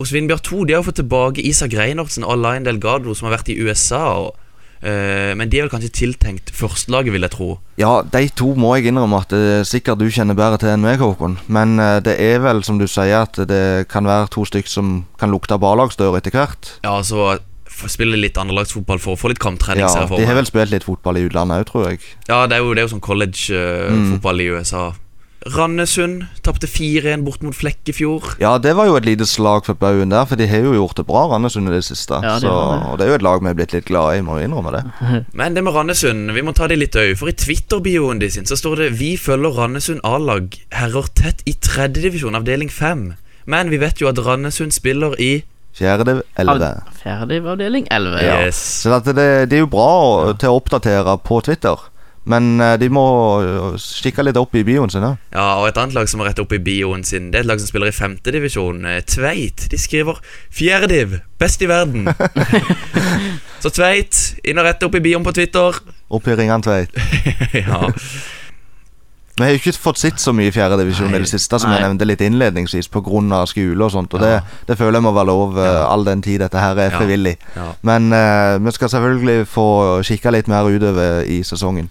[0.00, 3.34] hos Vindbjørn 2 De har jo fått tilbake Isak Reinertsen og Alain Delgado, som har
[3.36, 4.00] vært i USA.
[4.22, 4.38] Og,
[4.86, 7.50] uh, men de er vel kanskje tiltenkt førstelaget, vil jeg tro.
[7.80, 11.02] Ja, de to må jeg innrømme at det sikkert du kjenner bedre til enn meg,
[11.02, 11.36] Håkon.
[11.52, 15.00] Men uh, det er vel, som du sier, at det kan være to stykker som
[15.20, 16.76] kan lukte B-lagsdør etter hvert.
[16.86, 17.44] Ja, så f-
[17.88, 19.80] spille litt andrelagsfotball for å få litt kamptrening.
[19.86, 22.00] Ja, De har vel spilt litt fotball i utlandet òg, tror jeg.
[22.28, 23.08] Ja, det er jo, det er jo sånn Mm.
[23.08, 24.92] college-fotball i USA.
[25.46, 28.36] Randesund tapte 4-1 bort mot Flekkefjord.
[28.42, 30.96] Ja, det var jo et lite slag for baugen der, for de har jo gjort
[30.96, 32.12] det bra, Randesund, i det siste.
[32.22, 32.90] Ja, det så, det.
[32.90, 34.72] og det er jo et lag vi er blitt litt glad i, må jo innrømme
[34.76, 34.82] det.
[35.32, 37.16] Men det med Randesund, vi må ta det litt øye.
[37.16, 41.54] For i Twitter-bioen de sin så står det 'Vi følger Randesund A-lag herrer tett i
[41.54, 43.14] tredjedivisjon, avdeling 5'.
[43.46, 45.42] Men vi vet jo at Randesund spiller i
[45.76, 46.72] Fjerde elleve.
[47.02, 48.18] Ferdig ved avdeling 11.
[48.24, 48.40] Ja.
[48.46, 48.58] Yes.
[48.82, 49.14] Så det,
[49.50, 51.88] det er jo bra å, til å oppdatere på Twitter.
[52.28, 53.04] Men eh, de må
[53.40, 55.14] eh, stikke litt opp i bioen sin Ja.
[55.32, 57.50] Ja, og et annet lag som har rett opp i bioen sin, det er et
[57.52, 58.84] lag som spiller i femtedivisjon.
[59.08, 59.68] Tveit.
[59.72, 62.10] De skriver 'Fjerdediv, best i verden'.
[63.62, 65.80] så Tveit, inn og rett opp i bioen på Twitter.
[66.10, 67.00] Opp i ringene, Tveit.
[67.64, 67.88] ja.
[69.40, 71.72] Vi har jo ikke fått sett så mye i fjerde divisjon i det siste, som
[71.72, 73.38] jeg nevnte litt innledningsvis, pga.
[73.48, 74.12] skole og sånt.
[74.12, 74.34] Og det,
[74.68, 75.86] det føler jeg må være lov, ja.
[75.88, 76.98] all den tid dette her er Ja.
[76.98, 77.38] frivillig.
[77.56, 77.70] Ja.
[77.80, 81.88] Men uh, vi skal selvfølgelig få kikke litt mer utover i sesongen,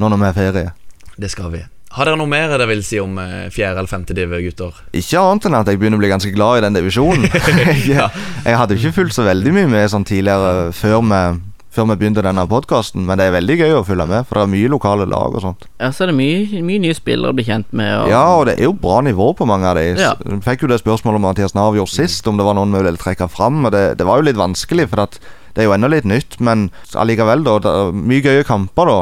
[0.00, 0.72] nå når vi er ferie.
[1.20, 1.62] Det skal vi.
[1.90, 4.76] Har dere noe mer dere vil si om eh, fjerde- eller femtediv, gutter?
[4.94, 7.26] Ikke annet enn at jeg begynner å bli ganske glad i den divisjonen.
[7.90, 8.10] jeg,
[8.46, 11.22] jeg hadde jo ikke fulgt så veldig mye med sånn tidligere før vi,
[11.70, 14.42] før vi begynte denne podkasten, men det er veldig gøy å følge med, for det
[14.42, 15.66] er mye lokale lag og sånt.
[15.78, 17.92] Ja, så er det mye, mye nye spillere å bli kjent med.
[18.00, 19.84] Og, Ja, og det er jo bra nivå på mange av de.
[20.00, 20.14] Ja.
[20.46, 23.30] Fikk jo det spørsmålet om Mathias Navjord sist, om det var noen vi ville trekke
[23.30, 23.62] fram.
[23.68, 25.20] Og det, det var jo litt vanskelig, for at
[25.54, 26.40] det er jo enda litt nytt.
[26.42, 26.68] Men
[26.98, 27.58] allikevel, da.
[27.62, 29.00] Det er mye gøye kamper, da.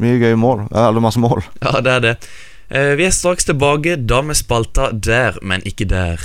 [0.00, 0.66] Mye gøye mål.
[0.72, 1.44] Eller masse mål.
[1.64, 2.16] Ja, det er det.
[2.72, 6.22] Eh, vi er straks tilbake, da med spalta Der, men ikke der.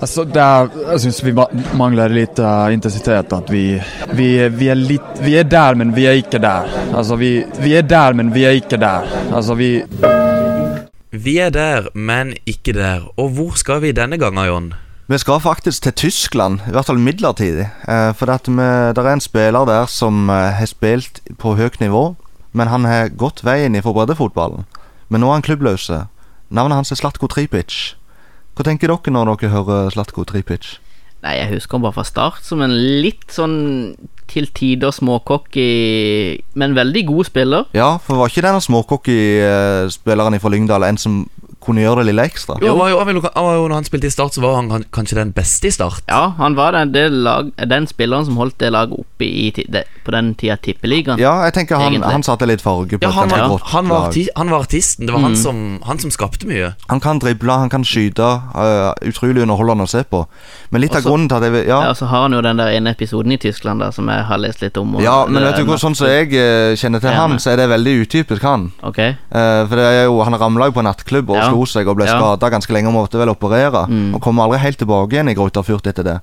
[0.00, 1.32] Altså, det er, jeg syns vi
[1.76, 3.32] mangler litt uh, intensitet.
[3.36, 3.64] At vi,
[4.16, 6.68] vi, vi, er litt, vi er der, men vi er ikke der.
[6.96, 9.08] Altså, vi, vi er der, men vi er ikke der.
[9.28, 9.82] Altså, vi
[11.10, 13.02] Vi er der, men ikke der.
[13.18, 14.72] Og hvor skal vi denne gangen, Jon?
[15.10, 17.66] Vi skal faktisk til Tyskland, i hvert fall midlertidig.
[17.88, 18.54] Eh, for at vi,
[18.94, 22.14] det er en spiller der som eh, har spilt på høyt nivå,
[22.52, 24.64] men han har gått veien ifra breddefotballen.
[25.08, 25.90] Men nå er han klubbløs.
[26.48, 27.96] Navnet hans er Slatko Tripic.
[28.60, 30.74] Hva tenker dere når dere hører Slatko Tripic?
[31.24, 33.54] Nei, jeg husker han bare fra start som en litt sånn
[34.28, 35.64] til tider småcocky,
[36.60, 37.70] men veldig god spiller.
[37.72, 41.22] Ja, for var ikke denne småcocky-spilleren fra Lyngdal en som
[41.70, 42.58] kunne gjøre det lille ekstra?
[42.60, 44.34] Jo, han var jo, han var jo, han var jo, når han spilte i Start,
[44.36, 46.02] så var han kanskje den beste i Start.
[46.10, 49.84] Ja, han var den, det lag, den spilleren som holdt det laget oppe i, det,
[50.04, 51.18] på den tida Tippeligaen.
[51.22, 52.12] Ja, jeg tenker han, Egentlig.
[52.12, 54.08] han satte litt farge på Ja, han var, han, var lag.
[54.10, 55.06] arti, han var artisten.
[55.06, 55.36] Det var han, Mm.
[55.42, 56.72] som, han som skapte mye.
[56.90, 58.26] Han kan drible, han kan skyte.
[58.54, 60.24] Uh, utrolig underholdende å se på.
[60.70, 62.56] Men litt av grunnen til at jeg Ja, Ja, og så har han jo den
[62.58, 64.96] der ene episoden i Tyskland der som jeg har lest litt om.
[64.96, 67.52] og ja men vet du hva, sånn som jeg uh, kjenner til Ja, han, så
[67.52, 68.72] er det veldig utypisk han.
[68.82, 68.98] Ok.
[68.98, 71.48] Uh, for det er jo, Han ramla jo på nattklubb og Ja.
[71.50, 72.18] slo seg og ble Ja.
[72.18, 73.86] skada ganske lenge og måtte vel operere.
[73.88, 74.14] Mm.
[74.14, 76.20] Og kom aldri helt tilbake igjen i Grøtafurt etter det.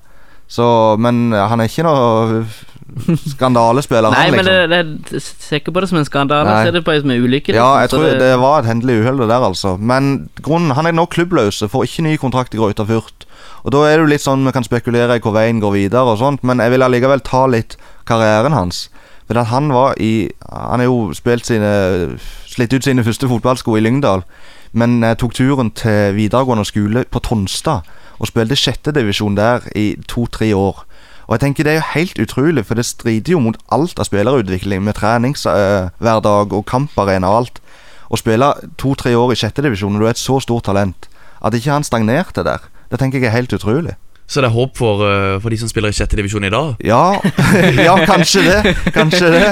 [0.48, 2.46] Så, Men han er ikke noe
[3.34, 4.70] skandalespiller, Nei, han men liksom.
[4.70, 6.64] det, det, ser ikke på det som en skandale, Nei.
[6.64, 7.52] ser det på det som en ulykke.
[7.52, 9.76] Ja, liksom, jeg tror det, var et hendelig uhell det der, altså.
[9.76, 13.26] Men grunnen, han er nå klubbløs, får ikke ny kontrakt i Grøtafurt.
[13.64, 16.14] Og da er det jo litt sånn vi kan spekulere i hvor veien går videre
[16.14, 17.76] og sånt, men jeg vil allikevel ta litt
[18.08, 18.86] karrieren hans.
[19.28, 22.16] For han var i Han har jo spilt sine
[22.48, 24.24] Slitt ut sine første fotballsko i Lyngdal,
[24.72, 27.86] men eh, tok turen til videregående skole på Tonstad
[28.18, 30.84] og spilte sjettedivisjon der i to-tre år.
[31.28, 34.08] Og jeg tenker Det er jo helt utrolig, for det strider jo mot alt av
[34.08, 37.60] spillerutvikling, med treningshverdag og kamparena og alt.
[38.08, 41.08] Å spille to-tre år i sjettedivisjon når du er et så stort talent,
[41.44, 43.94] at ikke han stagnerte der, det tenker jeg er helt utrolig.
[44.28, 46.76] Så det er håp for, eh, for de som spiller i sjette divisjon i dag?
[46.84, 47.16] Ja,
[47.88, 48.74] ja kanskje det.
[48.92, 49.46] Kanskje det.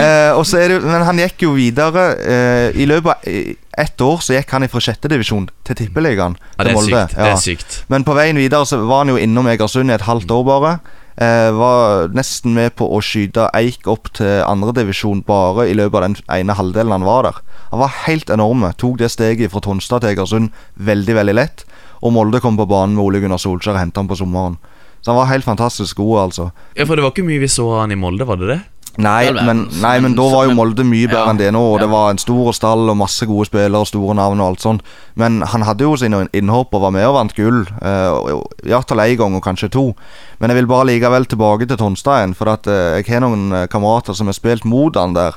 [0.00, 2.06] Eh, det men han gikk jo videre.
[2.24, 6.38] Eh, I løpet av ett år så gikk han fra sjettedivisjon til Tippeligaen.
[6.56, 7.04] Ja, det er Molde.
[7.04, 7.78] sykt, det er sykt.
[7.92, 10.74] Men på veien videre så var han jo innom Egersund i et halvt år bare.
[11.20, 16.06] Eh, var nesten med på å skyte Eik opp til andredivisjon bare i løpet av
[16.08, 17.38] den ene halvdelen han var der.
[17.70, 18.72] Han var helt enorme.
[18.80, 21.66] Tok det steget fra Tonstad til Egersund veldig veldig lett.
[22.02, 24.58] Og Molde kom på banen med Ole Gunnar Solskjær og henta han på sommeren.
[25.04, 26.50] Så han var helt fantastisk god, altså.
[26.76, 28.60] Ja, For det var ikke mye vi så han i Molde, var det det?
[28.94, 31.30] Nei, men, nei, men da var jo Molde mye bedre Ja.
[31.32, 31.60] enn det nå.
[31.74, 34.60] Og Det var en stor stall og masse gode spillere og store navn og alt
[34.62, 34.82] sånt.
[35.18, 37.66] Men han hadde jo sine innhopp og var med og vant gull.
[37.82, 39.96] Uh, og- og I én gang, og kanskje to.
[40.38, 42.34] Men jeg vil bare likevel tilbake til Tonstad igjen.
[42.36, 45.34] For at uh, jeg har noen eh, kamerater som har spilt mot han der.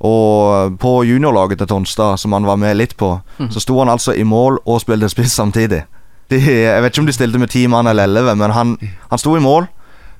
[0.00, 3.20] Og på juniorlaget til Tonstad, som han var med litt på,
[3.50, 5.84] så sto han altså i mål og spilte spiss samtidig.
[6.32, 8.76] De, jeg vet ikke om de stilte med ti mann eller elleve, men han,
[9.10, 9.68] han sto i mål.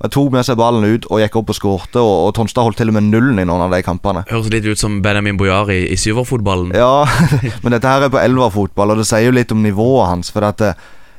[0.05, 2.01] Og tok med seg ballen ut og gikk opp og skårte.
[2.03, 4.25] Og, og Tonstad holdt til og med nullen i noen av de kampene.
[4.29, 6.75] Høres litt ut som Benjamin Boyar i, i syverfotballen.
[6.77, 7.07] Ja,
[7.63, 10.33] men dette her er på elverfotball, og det sier jo litt om nivået hans.
[10.35, 10.61] For at,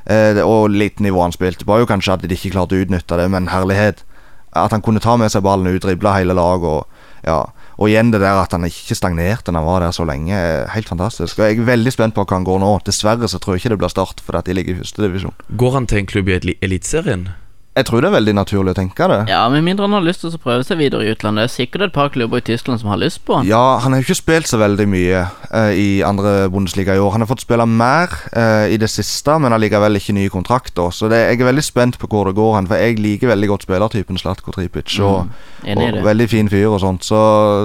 [0.06, 1.66] eh, og litt nivå han spilte.
[1.66, 4.04] Var jo kanskje at de ikke klarte å utnytte det, men herlighet.
[4.56, 7.40] At han kunne ta med seg ballen ut, drible hele laget og ja.
[7.78, 10.36] Og igjen det der at han ikke stagnerte når han var der så lenge.
[10.72, 11.40] Helt fantastisk.
[11.40, 12.70] Og Jeg er veldig spent på hva han går nå.
[12.88, 15.34] Dessverre så tror jeg ikke det blir Start, fordi de ligger i førstedivisjon.
[15.60, 17.28] Går han til en klubb i Eli- Eliteserien?
[17.76, 19.18] Jeg tror det er veldig naturlig å tenke det.
[19.28, 21.44] Ja, Med mindre han har lyst til å prøve seg videre i utlandet.
[21.44, 23.50] Det er sikkert et par klubber i Tyskland som har lyst på han.
[23.50, 27.12] Ja, han har jo ikke spilt så veldig mye uh, i andre Bundesliga i år.
[27.12, 30.94] Han har fått spille mer uh, i det siste, men allikevel ikke nye kontrakter.
[30.96, 33.52] Så det, jeg er veldig spent på hvor det går hen, for jeg liker veldig
[33.52, 34.96] godt spillertypen Slatko Tripic.
[35.04, 35.28] Og,
[35.66, 37.04] Mm, og veldig fin fyr og sånt.
[37.08, 37.18] Så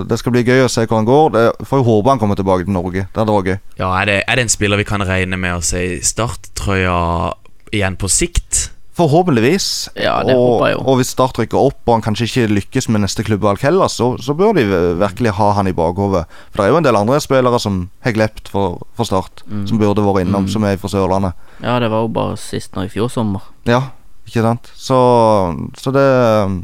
[0.08, 1.26] det skal bli gøy å se hvor han går.
[1.34, 3.06] Det, får jo håpe han kommer tilbake til Norge.
[3.12, 3.58] Det hadde vært gøy.
[3.82, 6.96] Ja, er det, er det en spiller vi kan regne med å se i starttrøya
[7.76, 8.69] igjen på sikt?
[8.98, 9.88] Forhåpentligvis.
[9.96, 10.80] Ja, det og, håper jeg jo.
[10.90, 14.10] og hvis Start rykker opp, og han kanskje ikke lykkes med neste klubbvalg heller, så,
[14.20, 14.64] så bør de
[15.00, 16.24] virkelig ha han i bakhodet.
[16.50, 19.66] For det er jo en del andre spillere som har glept for, for Start, Mm.
[19.70, 20.50] som burde vært innom, Mm.
[20.52, 21.32] som er fra Sørlandet.
[21.62, 23.40] Ja, det var jo bare sist nå i fjor sommer.
[23.66, 23.80] Ja,
[24.26, 24.70] ikke sant?
[24.76, 24.98] Så,
[25.78, 26.04] så det
[26.44, 26.60] um,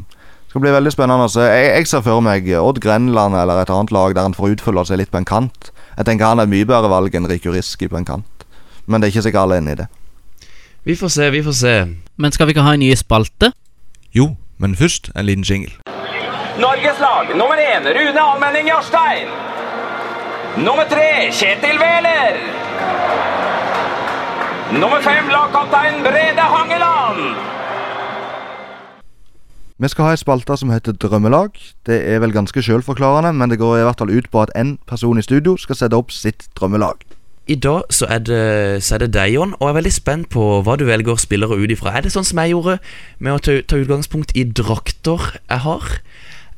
[0.49, 1.29] skal bli veldig spennende.
[1.31, 4.57] Så jeg, jeg ser for meg Odd Grenland eller et annet lag der han får
[4.57, 5.71] utfylle seg litt på en kant.
[5.97, 8.45] Jeg tenker han er mye bedre valg enn Riku Riski på en kant.
[8.87, 9.87] Men det er ikke sikkert alle er enig i det.
[10.87, 11.73] Vi får se, vi får se.
[12.17, 13.51] Men skal vi ikke ha en ny spalte?
[14.15, 15.73] Jo, men først en liten jingle.
[16.57, 19.29] Norges lag nummer én Rune Almenning Jarstein.
[20.57, 22.39] Nummer tre Kjetil Wæler.
[24.81, 27.37] Nummer fem lagkaptein Brede Hangeland.
[29.77, 31.53] Vi skal ha ei spalte som heter Drømmelag.
[31.85, 34.79] Det er vel ganske sjølforklarende, men det går i hvert fall ut på at én
[34.89, 37.05] person i studio skal sette opp sitt drømmelag.
[37.47, 38.43] I dag så er det,
[38.83, 41.55] så er det deg, Jon, og jeg er veldig spent på hva du velger spillere
[41.55, 41.93] ut ifra.
[41.95, 42.77] Er det sånn som jeg gjorde,
[43.23, 45.85] med å ta, ta utgangspunkt i drakter jeg har?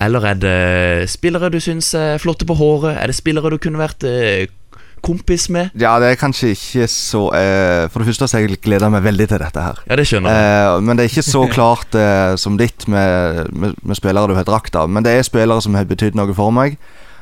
[0.02, 2.96] Eller er det spillere du syns er flotte på håret?
[2.98, 4.48] Er det spillere du kunne vært eh,
[5.06, 5.74] kompis med?
[5.80, 9.28] Ja, det er kanskje ikke så eh, For det første så jeg gleder meg veldig
[9.32, 9.82] til dette her.
[9.90, 10.48] Ja, det skjønner jeg.
[10.56, 14.38] Eh, men det er ikke så klart eh, som ditt med, med, med spillere du
[14.40, 14.90] har drakt av.
[14.90, 16.80] Men det er spillere som har betydd noe for meg,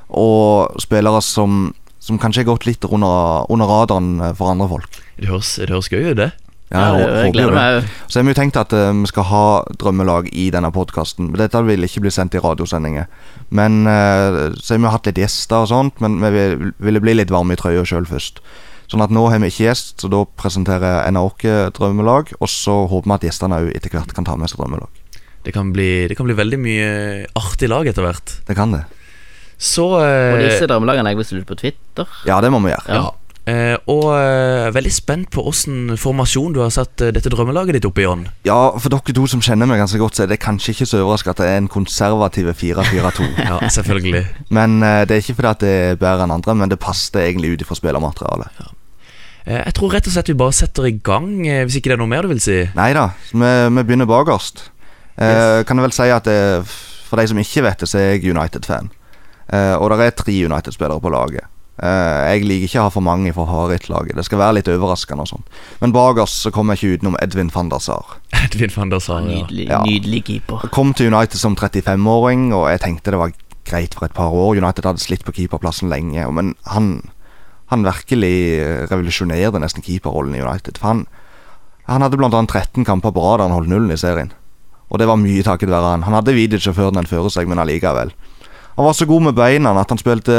[0.07, 1.73] og spillere som,
[2.07, 4.99] som kanskje har gått litt under, under radaren eh, for andre folk.
[5.19, 6.31] Det høres, det høres gøy ut, det.
[6.67, 7.85] Ja, jeg, jeg gleder meg.
[8.11, 9.43] Så har vi jo tenkt at uh, vi skal ha
[9.79, 11.29] drømmelag i denne podkasten.
[11.39, 13.05] Dette vil ikke bli sendt i radiosendinger.
[13.55, 17.13] Men uh, Så har vi hatt litt gjester og sånt, men vi vil- ville bli
[17.21, 18.41] litt varme i trøya sjøl først.
[18.91, 21.47] Sånn at nå har vi ikke gjest, så da presenterer en av oss
[21.79, 22.35] drømmelag.
[22.41, 24.91] Og så håper vi at gjestene òg etter hvert kan ta med seg drømmelag.
[25.47, 26.87] Det kan bli, det kan bli veldig mye
[27.39, 28.37] artig lag etter hvert.
[28.47, 28.83] Det kan det.
[29.57, 32.05] Så eh, Og disse drømmelagene legges ut på Twitter.
[32.29, 32.93] Ja, det må vi gjøre.
[32.93, 33.07] Ja.
[33.47, 37.85] Eh, og eh, veldig spent på åssen formasjon du har satt eh, dette drømmelaget ditt
[37.87, 38.25] opp i, Jon.
[38.43, 40.99] Ja, for dere to som kjenner meg ganske godt, så er det kanskje ikke så
[40.99, 43.29] overraskende at det er en konservativ 4-4-2.
[43.47, 44.25] Ja, selvfølgelig.
[44.51, 47.21] Men eh, det er ikke fordi at det er bedre enn andre, men det passet
[47.23, 48.59] egentlig ut ifra spillermaterialet.
[49.47, 51.97] Eh, jeg tror rett og slett vi bare setter i gang, eh, hvis ikke det
[51.97, 52.59] er noe mer du vil si.
[52.75, 54.67] Nei da, vi, vi begynner bakerst.
[55.15, 56.39] Eh, Kan jeg vel si at det,
[57.07, 58.91] for de som ikke vet det, så er jeg United-fan.
[59.53, 61.45] Eh, og det er tre United-spillere på laget.
[61.77, 64.15] Eh, jeg liker ikke å ha for mange fra Harit-laget.
[64.17, 65.51] Det skal være litt overraskende og sånt.
[65.81, 68.17] Men bakerst så kommer jeg ikke utenom Edvin van der Sar.
[68.45, 69.43] Edvin van der Sar, ja.
[69.43, 69.83] Nydelig, Ja.
[69.85, 70.67] nydelig keeper.
[70.73, 73.35] Kom til United som 35-åring, og jeg tenkte det var
[73.67, 74.57] greit for et par år.
[74.57, 76.89] United hadde slitt på keeperplassen lenge, men han,
[77.71, 80.79] han virkelig revolusjonerte nesten keeperrollen i United.
[80.81, 81.05] For han,
[81.87, 84.31] han hadde annet 13 kamper på rad han holdt nullen i serien.
[84.87, 86.05] Og det var mye takket være han.
[86.07, 88.13] Han hadde Vidic før den fører seg, men allikevel.
[88.77, 90.33] Han var så god med beina at han spilte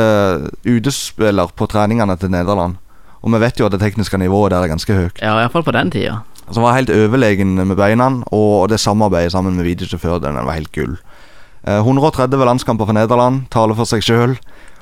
[0.62, 2.76] utespiller på treningene til Nederland.
[3.18, 5.18] Og vi vet jo at det tekniske nivået der er ganske høyt.
[5.18, 6.20] Ja, iallfall på den tida.
[6.46, 10.72] Så han var helt overlegen med beina, og det samarbeidet sammen med videosjåføren var helt
[10.72, 10.94] gull.
[11.66, 14.38] Eh, 130 landskamper for Nederland, taler for seg sjøl.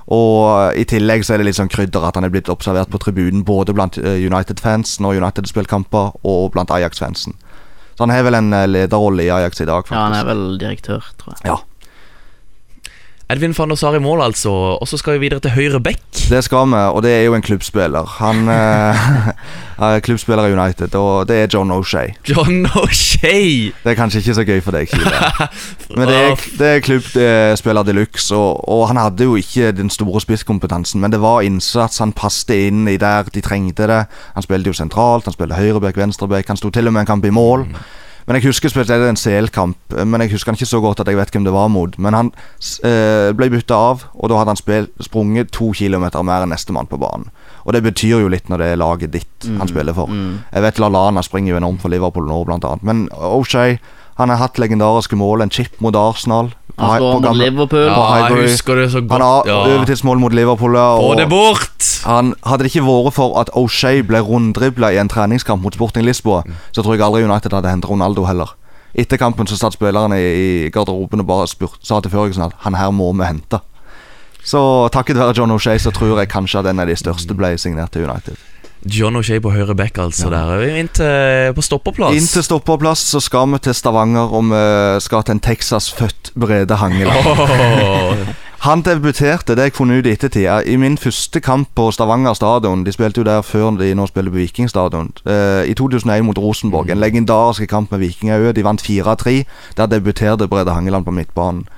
[0.06, 0.36] Og
[0.76, 3.00] eh, i tillegg så er det litt sånn krydder at han er blitt observert på
[3.02, 7.34] tribunen både blant eh, United-fansen når United spiller kamper, og blant Ajax-fansen.
[7.96, 9.96] Så han har vel en eh, lederrolle i Ajax i dag, faktisk.
[9.96, 11.48] Ja, han er vel direktør, tror jeg.
[11.48, 11.56] Ja.
[13.26, 14.50] Edvin van der Sar i mål, altså.
[14.50, 15.98] Og så skal vi videre til høyre back.
[16.30, 18.06] Det skal vi, og det er jo en klubbspiller.
[18.20, 19.08] Han eh,
[19.86, 22.14] er klubbspiller i United, og det er John O'Shay.
[22.28, 23.72] John O'Shay!
[23.82, 25.10] Det er kanskje ikke så gøy for deg, Kile.
[25.98, 29.90] Men det er, det er klubbspiller de luxe, og, og han hadde jo ikke den
[29.90, 31.98] store spisskompetansen, men det var innsats.
[31.98, 34.04] Han passte inn i der de trengte det.
[34.34, 36.46] Han spilte jo sentralt, han spilte høyreback, venstreback.
[36.48, 37.66] Han sto til og med en kamp i mål.
[38.26, 41.16] Men jeg husker spesielt en CL-kamp, men jeg husker han ikke så godt at jeg
[41.16, 41.94] vet hvem det var mot.
[42.02, 42.30] Men han
[42.82, 46.88] eh, ble bytta av, og da hadde han spil, sprunget to kilometer mer enn nestemann
[46.90, 47.28] på banen.
[47.66, 50.10] Og det betyr jo litt når det er laget ditt han Mm, spiller for.
[50.10, 50.34] mm.
[50.52, 52.82] Jeg vet Lallana springer jo enormt for Liverpool nå, blant annet.
[52.82, 53.78] Men O'Shay
[54.16, 55.42] han har hatt legendariske mål.
[55.44, 56.52] En chip mot Arsenal.
[56.78, 57.86] Han på mot gamle- Liverpool.
[57.88, 59.58] på Ja, jeg husker det så godt, Han har ja.
[59.64, 60.74] overtidsmål mot Liverpool.
[60.74, 61.84] ja, Få og det bort!
[62.04, 66.04] Han, hadde det ikke vært for at O'Shay ble runddribla i en treningskamp mot Sporting
[66.04, 66.42] Lisboa,
[66.72, 68.52] så tror jeg aldri United hadde hentet Ronaldo heller.
[68.94, 72.52] Etter kampen så satt spillerne i, i garderoben og bare spurt, sa til Førgesen at
[72.64, 73.60] han her må vi hente.
[74.44, 74.60] Så
[74.94, 77.90] takket være John O'Shay så tror jeg kanskje at en av de største ble signert
[77.92, 78.36] til United.
[78.86, 80.30] John O'Shay på høyre back, altså.
[80.30, 82.14] Der er vi inn til, på stopperplass.
[82.16, 84.64] Inn til stopperplass så skal vi til Stavanger, og vi
[85.02, 87.26] skal til en Texas-født Brede Hangeland.
[87.26, 88.26] Oh.
[88.66, 92.34] Han debuterte, det jeg funnet ut i ettertid, er i min første kamp på Stavanger
[92.34, 92.84] stadion.
[92.86, 95.12] De spilte jo der før de nå spiller på Viking stadion.
[95.26, 96.90] eh, I 2001 mot Rosenborg.
[96.90, 98.52] En legendarisk kamp med Vikingøya.
[98.52, 99.44] De vant 4-3.
[99.76, 101.68] Der debuterte Brede Hangeland på midtbanen.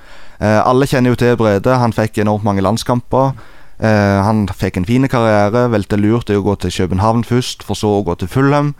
[0.41, 1.77] Eh, alle kjenner jo til Brede.
[1.77, 3.35] Han fikk enormt mange landskamper.
[3.79, 5.69] Eh, han fikk en fin karriere.
[5.71, 8.73] valgte lurt å gå til København først, for så å gå til Fulham.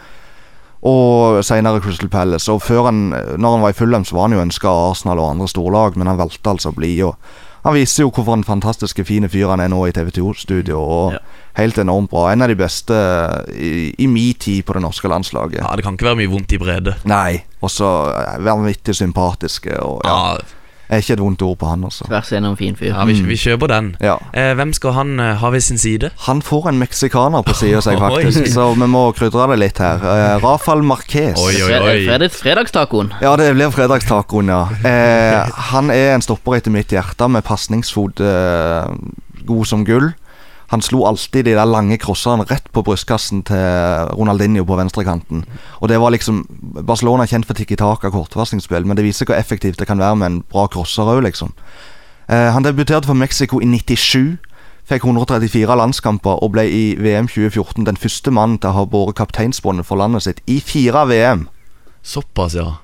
[0.83, 2.51] Og senere Crystal Palace.
[2.51, 5.31] Og før han, når han var i Fulham, så var han jo ønska Arsenal og
[5.31, 6.93] andre storlag, men han valgte altså å bli.
[7.03, 7.15] Og
[7.65, 10.79] han viser jo hvorfor en fantastiske fine fyr han er nå i TV2-studio.
[10.79, 11.17] Og
[11.59, 12.29] helt enormt bra.
[12.31, 12.95] En av de beste
[13.51, 15.59] i, i min tid på det norske landslaget.
[15.63, 16.95] Ja, Det kan ikke være mye vondt i Brede.
[17.03, 17.43] Nei.
[17.59, 17.89] Og så
[18.39, 19.75] vanvittig sympatiske.
[19.83, 20.39] Og, ja.
[20.89, 22.07] Er ikke et vondt ord på han, altså.
[22.07, 22.87] Tvers gjennom fin fyr.
[22.95, 23.91] Ja, vi, vi kjøper den.
[24.01, 24.15] Ja.
[24.33, 26.09] Eh, hvem skal han eh, ha ved sin side?
[26.25, 28.07] Han får en meksikaner på sida seg, Oi.
[28.23, 30.01] faktisk, så vi må krydre det litt her.
[30.01, 31.37] Eh, Rafael Marquez.
[31.37, 33.13] Fred- Fredagstacoen.
[33.21, 34.63] Ja, det blir fredagstacoen, ja.
[34.81, 38.89] Eh, han er en stopper etter mitt hjerte, med pasningsfot eh,
[39.45, 40.09] god som gull.
[40.69, 45.45] Han slo alltid de der lange crosserne rett på brystkassen til Ronaldinho på venstrekanten.
[45.81, 46.43] Og det var liksom
[46.85, 50.19] Barcelona er kjent for tikki taka kortvarslingsspill, men det viser hvor effektivt det kan være
[50.21, 51.55] med en bra crosser òg, liksom.
[52.29, 54.37] Eh, han debuterte for Mexico i 97.
[54.89, 59.17] Fikk 134 landskamper og ble i VM 2014 den første mannen til å ha båret
[59.17, 61.47] kapteinsbåndet for landet sitt i fire VM.
[62.01, 62.77] Såpass, ja.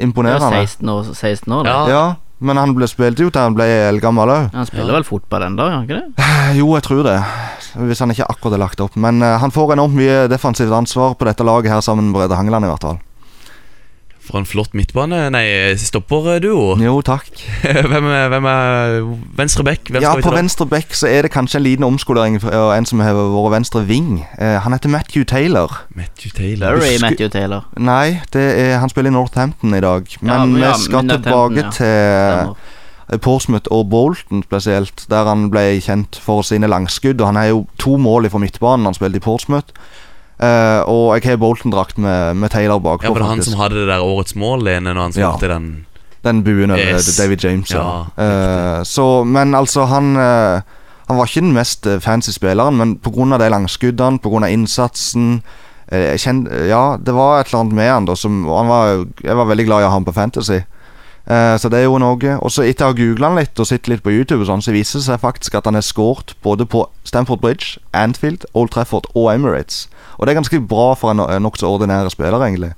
[0.00, 0.50] Imponerende.
[0.50, 1.76] Det er 16 år, 16 år det.
[1.92, 2.04] Ja.
[2.40, 4.48] Men han ble spilte jo til han ble eldgammel òg.
[4.56, 6.28] Han spiller vel fotball ennå, gjør han ikke det?
[6.60, 7.18] Jo, jeg tror det.
[7.86, 8.96] Hvis han ikke akkurat er lagt opp.
[8.98, 12.38] Men uh, han får enormt mye defensivt ansvar på dette laget her sammen med Brede
[12.38, 12.98] Hangeland, i hvert fall.
[14.30, 15.44] For en flott midtbane Nei,
[15.80, 16.76] stopperduo.
[16.86, 17.28] Jo, takk.
[17.64, 18.96] hvem, er, hvem er
[19.38, 19.90] venstre back?
[19.90, 22.54] Hvem Ja, skal vi på venstre back så er det kanskje en liten omskolering for
[22.74, 24.20] en som har vært venstre ving.
[24.38, 25.80] Eh, han heter Matthew Taylor.
[25.94, 26.66] Matthew Taylor.
[26.76, 27.66] Larry Husker- Matthew Taylor.
[27.78, 30.06] Nei, det er, han spiller i Northampton i dag.
[30.20, 31.70] Men Ja, ja, vi skal tilbake ja.
[31.74, 37.18] til Porsmouth Portsmouth og Bolton spesielt, der han ble kjent for sine langskudd.
[37.20, 39.74] Og han har jo to mål fra midtbanen han spilte i Portsmouth.
[40.40, 43.04] Eh, og jeg har Bolton-drakt med, med Taylor bakpå.
[43.04, 43.52] Ja, var det han faktisk.
[43.52, 45.36] som hadde det der årets mål, Lene, når han Ja.
[45.40, 45.86] den
[46.24, 47.16] Den buen over Yes.
[47.16, 47.70] David James.
[47.70, 48.04] Ja.
[48.16, 50.60] Eh, så, men altså, han uh,
[51.08, 53.38] Han var ikke den mest eh, fancy spilleren, men pga.
[53.38, 54.46] de langskuddene, pga.
[54.48, 55.42] innsatsen
[55.90, 59.06] eh, jeg kjente, Ja, det var et eller annet med han da som han var,
[59.24, 60.60] Jeg var veldig glad i å ha han på Fantasy.
[61.26, 62.36] Eh, så det er jo noe.
[62.40, 64.64] Og så etter å ha googla han litt og sett litt på YouTube, og sånn,
[64.64, 68.72] så viser det seg faktisk at han er skåret både på Stamford Bridge, Anfield, Old
[68.74, 69.88] Trafford og Emirates.
[70.18, 72.72] Og det er ganske bra for en en nokså ordinær spiller, egentlig.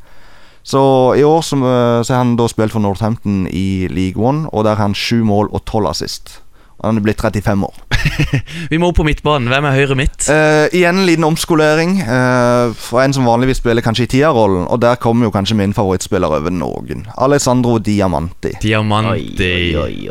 [0.62, 4.48] Så i år så, eh, så har han da spilt for Northampton i League One,
[4.52, 6.40] og der har han sju mål og tolv assist.
[6.80, 7.80] Og han er blitt 35 år.
[8.70, 9.48] Vi må opp på midtbanen.
[9.52, 10.26] Hvem er høyre midt?
[10.26, 14.80] Uh, igjen en liten omskolering uh, for en som vanligvis spiller kanskje i tierrollen, og
[14.82, 17.06] der kommer jo kanskje min favorittspiller over noen.
[17.22, 18.54] Alessandro Diamanti.
[18.62, 19.52] Diamanti.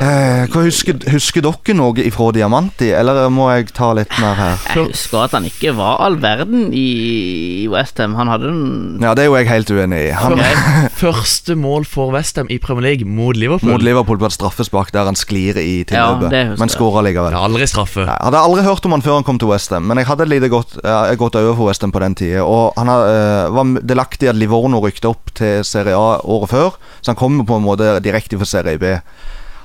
[0.01, 4.63] Eh, hva husker, husker dere noe ifra Diamanti, eller må jeg ta litt mer her?
[4.71, 8.15] Jeg husker at han ikke var all verden i Westham.
[8.19, 8.63] Han hadde en
[9.03, 10.09] Ja, det er jo jeg helt uenig i.
[10.15, 10.39] Han,
[11.01, 13.71] Første mål for Westham i Premier League mot Liverpool.
[13.73, 17.03] mot Liverpool på et straffespark der han sklir i Ja, tilløpet, det husker men skåra
[17.05, 17.35] likevel.
[17.35, 18.05] Ja, aldri straffe.
[18.05, 20.33] Jeg hadde aldri hørt om han før han kom til Westham, men jeg hadde et
[20.33, 22.45] lite godt, uh, godt øye for Westham på den tida.
[22.45, 26.79] Og han eh, var delaktig i at Livorno rykte opp til Serie A året før,
[27.01, 28.95] så han kommer på en måte direkte fra Serie B.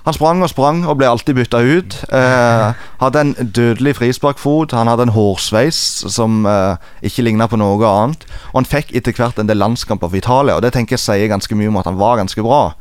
[0.07, 1.97] Han sprang og sprang og ble alltid bytta ut.
[2.15, 4.71] Eh, hadde en dødelig frisparkfot.
[4.79, 5.81] Han hadde en hårsveis
[6.15, 8.23] som eh, ikke ligna på noe annet.
[8.53, 11.33] Og han fikk etter hvert en del landskamper for Italia, og det tenker jeg sier
[11.33, 12.77] ganske mye om at han var ganske bra.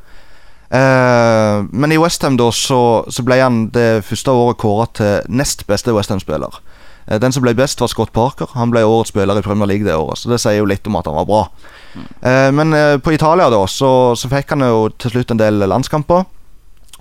[0.76, 5.63] Eh, men i Westham da så, så ble han det første året kåra til nest
[5.69, 6.59] beste Westham-spiller.
[7.05, 8.49] Uh, den som ble best, var Scott Parker.
[8.57, 10.19] Han ble årets spiller i Premier League det året.
[10.19, 11.43] Så det sier jo litt om at han var bra.
[11.95, 15.61] Uh, men eh, på Italia da så, så fikk han jo til slutt en del
[15.63, 16.26] landskamper.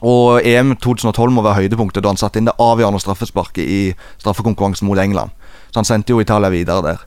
[0.04, 3.80] Og EM 2012 må være høydepunktet da han satte inn det avgjørende straffesparket i
[4.20, 5.32] straffekonkurransen mot England.
[5.70, 7.04] Så han sendte jo Italia videre der.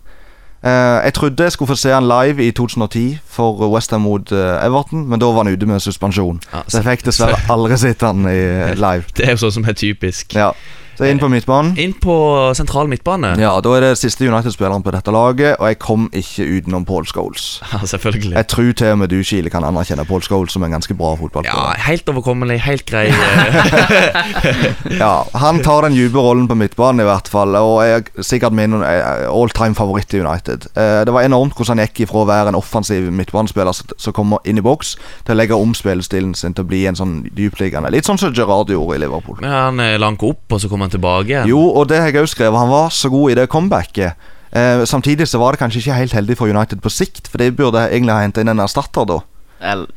[0.67, 4.65] Eh, jeg trodde jeg skulle få se han live i 2010 for Westham mot eh,
[4.65, 6.41] Everton, men da var han ute med suspensjon.
[6.67, 9.07] så jeg fikk dessverre aldri sett han i, eh, live.
[9.17, 10.35] Det er jo sånn som er typisk.
[10.35, 10.51] Ja.
[10.97, 11.75] Så inn på midtbanen.
[11.77, 12.13] Inn på
[12.57, 13.35] sentral midtbane.
[13.39, 17.05] Ja, Da er det siste United-spilleren på dette laget, og jeg kom ikke utenom Paul
[17.05, 17.61] Scholes.
[17.77, 18.33] Ja, selvfølgelig.
[18.33, 21.13] Jeg tror til og med du, Kile, kan anerkjenne Paul Scholes som en ganske bra
[21.19, 21.75] fotballspiller.
[21.77, 23.11] Ja, helt overkommelig, helt grei.
[24.99, 27.55] ja, Han tar den dype rollen på midtbanen, i hvert fall.
[27.59, 30.67] Og er sikkert min eh, all time favoritt i United.
[30.75, 34.39] Eh, Det var enormt hvordan han gikk ifra å være en offensiv midtbanespiller som- kommer
[34.49, 34.95] inn i boks,
[35.27, 37.91] til å legge om spillestilen sin til å bli en sånn dypliggende.
[37.93, 39.37] Litt sånn som Gerard gjorde i Liverpool.
[39.43, 41.47] Men han eh, lank opp, og så kom han tilbake igjen.
[41.51, 42.59] Jo, og det har jeg òg skrevet.
[42.59, 44.27] Han var så god i det comebacket.
[44.51, 47.51] Eh, samtidig så var det kanskje ikke helt heldig for United på sikt, for de
[47.51, 49.19] burde egentlig ha henta inn en erstatter da.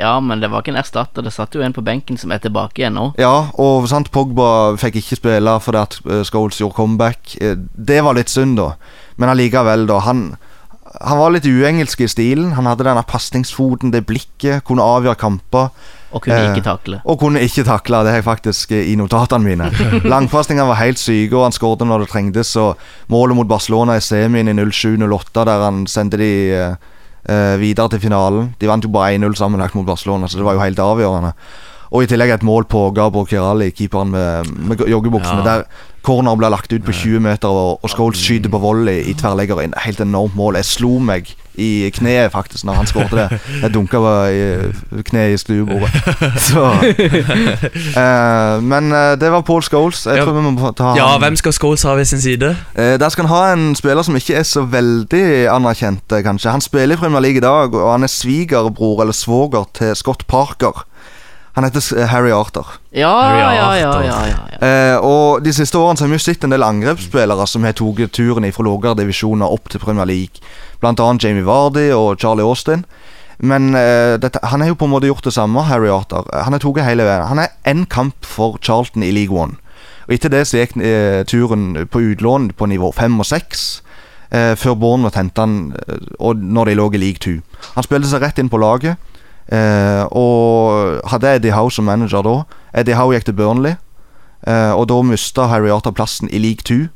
[0.00, 1.22] Ja, men det var ikke en erstatter.
[1.22, 3.10] Det satt jo en på benken som er tilbake igjen nå.
[3.20, 7.36] Ja, og sant, Pogba fikk ikke spille fordi at eh, Scholes gjorde comeback.
[7.40, 8.70] Eh, Det var litt synd, da.
[9.20, 9.98] Men allikevel, da.
[10.06, 10.22] Han,
[11.04, 12.54] han var litt uengelsk i stilen.
[12.56, 15.68] Han hadde denne pasningsfoten, det blikket, kunne avgjøre kamper.
[16.12, 17.00] Og kunne Eh, ikke takle.
[17.04, 19.70] Og kunne ikke takle, det har jeg faktisk eh, i notatene mine.
[20.12, 22.54] Langpasningene var helt syke, og han skåret når det trengtes.
[22.60, 22.76] Og
[23.12, 26.74] målet mot Barcelona i semien i 07-08, der han sendte de eh,
[27.30, 28.54] eh, videre til finalen.
[28.60, 31.34] De vant jo bare 1-0 sammenlagt mot Barcelona, så det var jo helt avgjørende.
[31.90, 35.42] Og i tillegg et mål på Gabor Kirali, keeperen med, med joggebuksene.
[35.42, 35.56] Ja.
[35.58, 35.64] Der
[36.02, 39.60] corner ble lagt ut på 20 meter, og, og Scholes skyter på volley i tverrlegger
[39.64, 39.74] inn.
[39.84, 40.56] Helt enormt mål.
[40.60, 43.40] Jeg slo meg i kneet faktisk når han skåret det.
[43.62, 43.98] Jeg dunka
[44.32, 45.90] i kneet i stuebordet.
[46.48, 46.62] Så
[47.96, 50.06] uh, Men eh, det var Paul Scholes.
[50.06, 50.24] Jeg Ja.
[50.30, 52.56] vi må ta Ja, hvem skal Scholes ha ved sin side?
[52.78, 56.50] Uh, Der skal han ha en spiller som ikke er så veldig anerkjent, eh, kanskje.
[56.50, 60.26] Han spiller i Premier League i dag, og han er svigerbror eller svoger til Scott
[60.26, 60.84] Parker.
[61.56, 62.66] Han heter Harry Arthur.
[62.94, 64.40] Ja, Harry ja, ja, ja, ja.
[64.66, 67.74] Eh, og De siste årene så har vi jo sett en del angrepsspillere som har
[67.78, 70.44] tatt turen fra lavere divisjoner opp til Premier League.
[70.80, 72.84] Blant annet Jamie Vardy og Charlie Austin.
[73.40, 76.28] Men eh, dette, han har jo på en måte gjort det samme, Harry Arthur.
[76.44, 77.26] Han har tatt hele veien.
[77.32, 79.56] Han er én kamp for Charlton i League One.
[80.06, 83.82] Og Etter det så gikk eh, turen på utlån på nivå fem og seks.
[84.30, 87.40] Eh, før Bournemouth hentet han eh, og når de lå i league two.
[87.74, 89.00] Han spilte seg rett inn på laget.
[89.52, 92.42] Eh, og hadde Eddie Howe som manager da.
[92.74, 93.74] Eddie Howe gikk til Burnley.
[94.46, 96.86] Eh, og da mista Harry Arthur plassen i league two.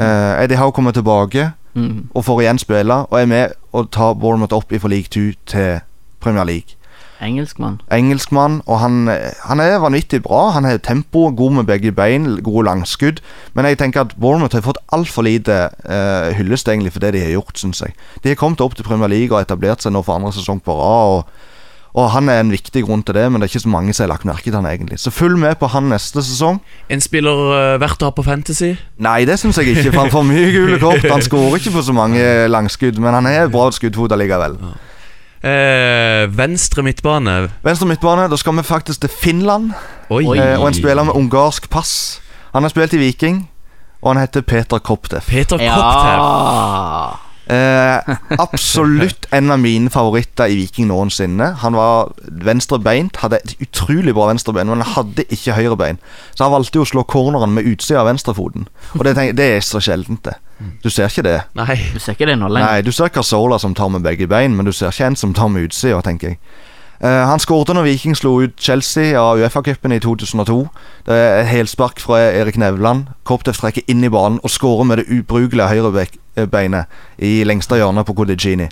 [0.00, 2.08] Eh, Eddie Howe kommer tilbake Mm.
[2.14, 5.80] og får igjen spille, og er med og tar Bournemouth opp fra league two til
[6.20, 6.76] Premier League.
[7.22, 7.80] Engelskmann.
[7.92, 9.08] Engelskmann, og han,
[9.44, 10.50] han er vanvittig bra.
[10.50, 13.20] Han har tempo, god med begge bein, gode langskudd.
[13.54, 17.20] Men jeg tenker at Bournemouth har fått altfor lite uh, hyllest egentlig for det de
[17.20, 17.94] har gjort, syns jeg.
[18.24, 20.74] De har kommet opp til Premier League og etablert seg nå for andre sesong på
[20.74, 21.14] rad.
[21.14, 21.24] Og,
[21.92, 24.06] og han er en viktig grunn til det, men det er ikke så mange som
[24.06, 24.96] har lagt merke til han egentlig.
[25.00, 26.62] Så følg med på han neste sesong.
[26.88, 28.70] En spiller uh, verdt å ha på Fantasy?
[29.04, 29.90] Nei, det syns jeg ikke.
[29.90, 31.04] For han får mye gule kort.
[31.12, 34.56] Han skårer ikke på så mange langskudd, men han er bra skuddfot allikevel.
[35.42, 37.50] Eh, venstre midtbane.
[37.66, 39.72] Venstre midtbane, da skal vi faktisk til Finland.
[40.08, 40.22] Oi.
[40.38, 42.20] Eh, og en spiller med ungarsk pass.
[42.54, 43.42] Han har spilt i Viking,
[44.02, 45.20] og han heter Peter Koptev.
[45.26, 47.31] Peter Ja.
[47.50, 51.48] Eh, absolutt en av mine favoritter i Viking noensinne.
[51.62, 52.12] Han var
[52.46, 55.98] venstrebeint, hadde et utrolig bra venstrebein, men han hadde ikke høyrebein.
[56.34, 58.68] Så han valgte jo å slå corneren med utsida av venstrefoten.
[58.94, 60.38] Og det, tenker, det er så sjeldent, det.
[60.84, 61.38] Du ser ikke det.
[61.58, 61.74] Nei.
[61.90, 62.68] Du ser ikke det nå lenger.
[62.68, 65.34] Nei, du ser Casola som tar med begge bein, men du ser ikke en som
[65.34, 66.38] tar med utsida, tenker jeg.
[67.02, 70.58] Eh, han skårte når Viking slo ut Chelsea av Uefa-cupen i 2002.
[71.08, 73.08] Det er et helspark fra Erik Nevland.
[73.26, 78.14] Koptev trekker inn i banen og skårer med det ubrukelige høyrebeinet i lengste hjørne på
[78.14, 78.68] Codigini.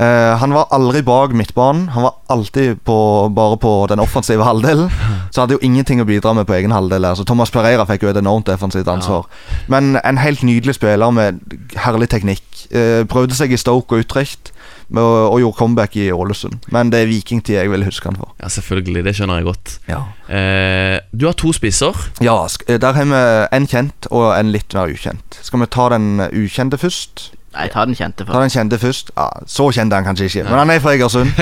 [0.00, 1.90] Eh, han var aldri bak midtbanen.
[1.92, 2.96] Han var alltid på,
[3.36, 4.88] bare på den offensive halvdelen.
[5.30, 7.04] Så hadde jo ingenting å bidra med på egen halvdel.
[7.04, 9.28] Altså, Thomas Pereira fikk jo et enormt defensivt ansvar.
[9.68, 11.44] Men en helt nydelig spiller med
[11.76, 12.46] herlig teknikk.
[12.72, 14.54] Eh, prøvde seg i Stoke og Utrecht
[14.90, 16.68] med å, og gjorde comeback i Ålesund.
[16.74, 18.32] Men det er vikingtid jeg vil huske han for.
[18.42, 19.04] Ja, selvfølgelig.
[19.06, 19.74] Det skjønner jeg godt.
[19.90, 20.00] Ja.
[20.26, 21.96] Eh, du har to spisser.
[22.24, 22.36] Ja,
[22.66, 23.24] eh, der har vi
[23.56, 25.40] en kjent og en litt mer ukjent.
[25.46, 27.30] Skal vi ta den ukjente først?
[27.50, 29.08] Nei, ta den kjente Ta den kjente først.
[29.16, 31.32] Ja, så kjent er han kanskje ikke, men han er fra Egersund.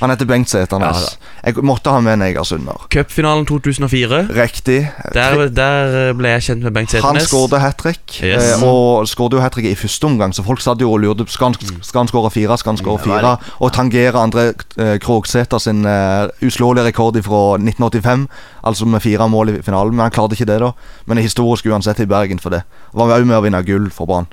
[0.00, 1.18] Han heter Bengt Sæternes.
[1.44, 2.86] Jeg måtte ha med en egersunder.
[2.88, 4.20] Cupfinalen 2004.
[4.32, 4.78] Riktig.
[5.12, 8.54] Der, der ble jeg kjent med Bengt Han skåret hat trick, Yes.
[8.54, 11.26] eh, og skåret jo hat trick i første omgang, så folk satt jo og lurte
[11.28, 13.34] Skal han, skal han skåre fire, skal han skåre Ja, fire?
[13.60, 14.46] Og tangere André
[14.80, 18.24] eh, Krogsæter sin eh, uslåelige rekord fra 1985,
[18.64, 19.92] altså med fire mål i finalen.
[19.98, 20.72] Men han klarte ikke det, da.
[21.04, 22.62] Men det er historisk uansett i Bergen for det.
[22.96, 24.32] Var òg med å vinne gull for Brann.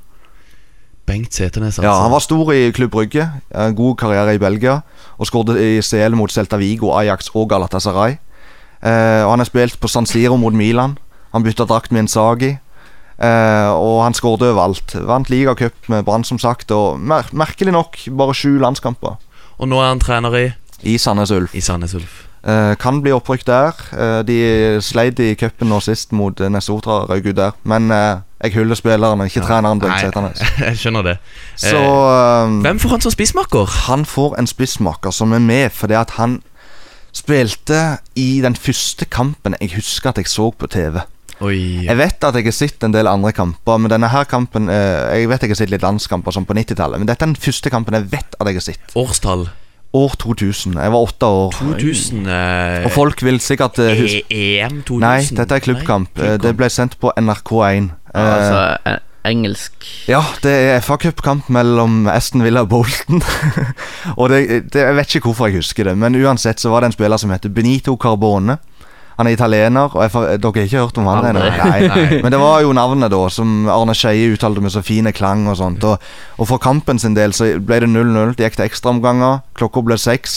[1.07, 1.87] Bengt Sæternes, altså.
[1.87, 4.81] Ja, han var stor i Klubb Brygge, en god karriere i Belgia,
[5.17, 8.17] og skåret i CL mot Celta Vigo, Ajax og Galatasaray.
[8.83, 10.97] Eh, og han har spilt på San Siro mot Milan.
[11.33, 12.57] Han bytta drakt med Insagi.
[13.17, 14.93] Eh, og han skåret overalt.
[15.07, 19.17] Vant ligacup med Brann, som sagt, og mer merkelig nok bare sju landskamper.
[19.57, 20.47] Og nå er han trener i
[20.83, 21.55] I Sandnes Ulf.
[21.55, 22.27] I Sandnes Ulf.
[22.47, 23.79] Eh, kan bli opprykk der.
[23.97, 24.37] Eh, de
[24.85, 27.57] sleit i cupen nå sist mot Nesotra, røyk ut der.
[27.63, 29.81] Men eh, jeg hyller spilleren, ikke treneren.
[29.81, 30.29] Nei,
[30.69, 31.15] jeg skjønner det.
[31.57, 33.71] Så um, Hvem får han som spissmaker?
[33.87, 36.39] Han får en spissmaker som er med fordi at han
[37.17, 41.01] spilte i den første kampen jeg husker at jeg så på TV.
[41.45, 41.85] Oi.
[41.85, 45.19] Jeg vet at jeg har sett en del andre kamper, men denne her kampen eh,
[45.19, 47.69] Jeg vet jeg har sett litt landskamper som på 90-tallet, men dette er den første
[47.73, 48.93] kampen jeg vet at jeg har sett.
[48.97, 49.45] Årstall?
[49.97, 50.73] År 2000.
[50.81, 51.53] Jeg var åtte år.
[51.53, 55.05] 2000 eh, Og folk vil sikkert eh, huske EM 2000?
[55.05, 56.09] Nei, dette er klubbkamp.
[56.11, 56.43] Nei, klubbkamp.
[56.43, 57.87] Det ble sendt på NRK1.
[58.17, 63.21] Eh, Altså, engelsk Ja, det er FA-cupkamp mellom Aston Villa og Bolton.
[64.19, 64.39] og det,
[64.73, 67.21] det, Jeg vet ikke hvorfor jeg husker det, men uansett så var det en spiller
[67.21, 68.57] som heter Benito Carbone.
[69.17, 72.21] Han er italiener, og får- dere har ikke hørt om han ennå?
[72.21, 75.57] Men det var jo navnet, da, som Arne Skeie uttalte med så fine klang og
[75.57, 75.83] sånt.
[75.89, 75.97] Og,
[76.37, 78.35] og for kampen sin del så ble det 0-0.
[78.37, 79.39] Det gikk til ekstraomganger.
[79.57, 80.35] Klokka ble seks.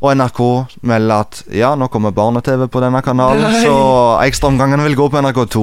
[0.00, 0.40] Og NRK
[0.88, 3.60] melder at ja, nå kommer barne-TV på denne kanalen, Nei.
[3.64, 3.76] så
[4.24, 5.62] ekstraomgangene vil gå på NRK2.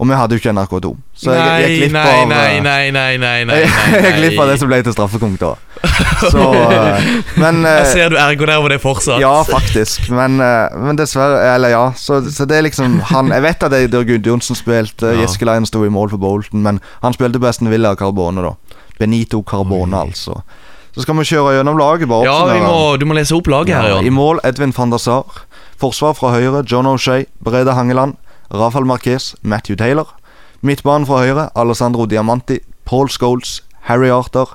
[0.00, 0.94] Og vi hadde jo ikke NRK2.
[1.22, 3.60] Så jeg, jeg gikk glipp av nei, nei, nei, nei, nei, nei, nei, nei,
[3.92, 5.52] jeg gikk glipp av det som ble til straffekonk da.
[6.30, 7.06] Så eh,
[7.36, 9.20] Men eh, Jeg ser du erger deg fortsatt.
[9.22, 10.08] Ja, faktisk.
[10.14, 11.84] Men, eh, men dessverre Eller ja.
[11.98, 15.24] Så, så det er liksom han Jeg vet at det er der Gudjonsen spilte, Ja.
[15.24, 18.54] Jeskelein sto i mål for Bolton, men han spilte på Aston Villa Carbone, da.
[18.98, 20.42] Benito Carbone, altså.
[20.92, 22.08] Så skal vi kjøre gjennom laget.
[22.08, 24.92] bare Ja, vi må, du må lese opp laget her, Ja, I mål Edvin van
[24.92, 25.44] der Sar.
[25.80, 28.14] Forsvar fra høyre John O'Shay, Brede Hangeland,
[28.52, 30.12] Rafael Marquez, Matthew Taylor.
[30.62, 34.52] Midtbanen fra høyre Alessandro Diamanti, Paul Scholes, Harry Arthur,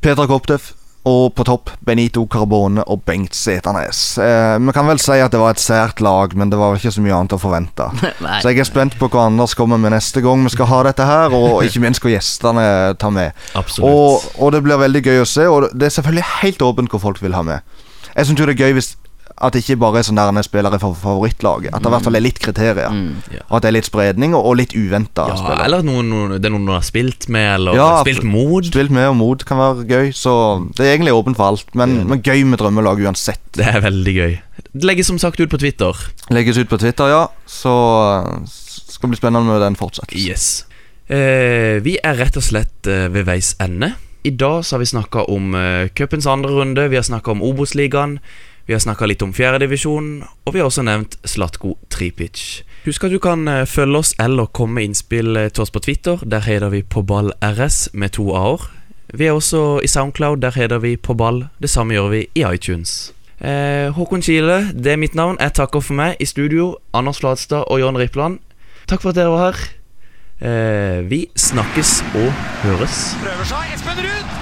[0.00, 0.74] Peter Kopteff.
[1.08, 4.18] Og på topp Benito Carbone og Bengt Sæternes.
[4.20, 6.92] Eh, vi kan vel si at det var et sært lag, men det var ikke
[6.92, 7.86] så mye annet å forvente.
[8.42, 11.06] Så jeg er spent på hva Anders kommer med neste gang vi skal ha dette
[11.08, 12.66] her, og ikke minst hva gjestene
[13.00, 13.32] tar med.
[13.80, 17.00] Og, og det blir veldig gøy å se, og det er selvfølgelig helt åpent hva
[17.08, 17.80] folk vil ha med.
[18.10, 18.92] Jeg syns det er gøy hvis
[19.40, 21.72] at det ikke bare er sånn der en spiller for favorittlaget.
[21.72, 22.96] At det i hvert fall er litt kriterier.
[23.46, 25.26] Og at det er litt spredning, og, og litt uventa.
[25.32, 28.68] Ja, eller noen, noen, det er noen du har spilt med, eller Ja, spilt mot.
[28.68, 30.34] Spilt med og mot kan være gøy, så
[30.76, 31.72] det er egentlig åpent for alt.
[31.78, 33.42] Men, men gøy med drømmelag uansett.
[33.56, 34.38] Det er veldig gøy.
[34.70, 36.04] Det legges som sagt ut på Twitter.
[36.30, 37.24] Legges ut på Twitter, ja.
[37.48, 40.28] Så uh, skal det bli spennende med den fortsettelsen.
[40.28, 40.50] Yes.
[41.10, 43.94] Eh, vi er rett og slett eh, ved veis ende.
[44.22, 47.42] I dag så har vi snakka om eh, cupens andre runde, vi har snakka om
[47.42, 48.18] Obos-ligaen,
[48.70, 50.10] vi har snakka litt om fjerdedivisjon,
[50.46, 52.60] og vi har også nevnt Slatko Tripic.
[52.84, 55.82] Husk at du kan eh, følge oss eller komme med innspill eh, til oss på
[55.82, 56.22] Twitter.
[56.22, 58.68] Der heter vi på ball RS med to a-er.
[59.10, 61.48] Vi er også i Soundcloud, der heter vi på ball.
[61.58, 63.10] Det samme gjør vi i iTunes.
[63.42, 65.40] Eh, Håkon Kile, det er mitt navn.
[65.42, 66.14] Jeg takker for meg.
[66.22, 68.38] I studio, Anders Flatstad og John Rippland.
[68.86, 69.64] Takk for at dere var her.
[70.46, 72.30] Eh, vi snakkes og
[72.62, 73.02] høres.
[73.18, 73.74] Prøver seg.
[73.74, 74.39] Espen Ruud!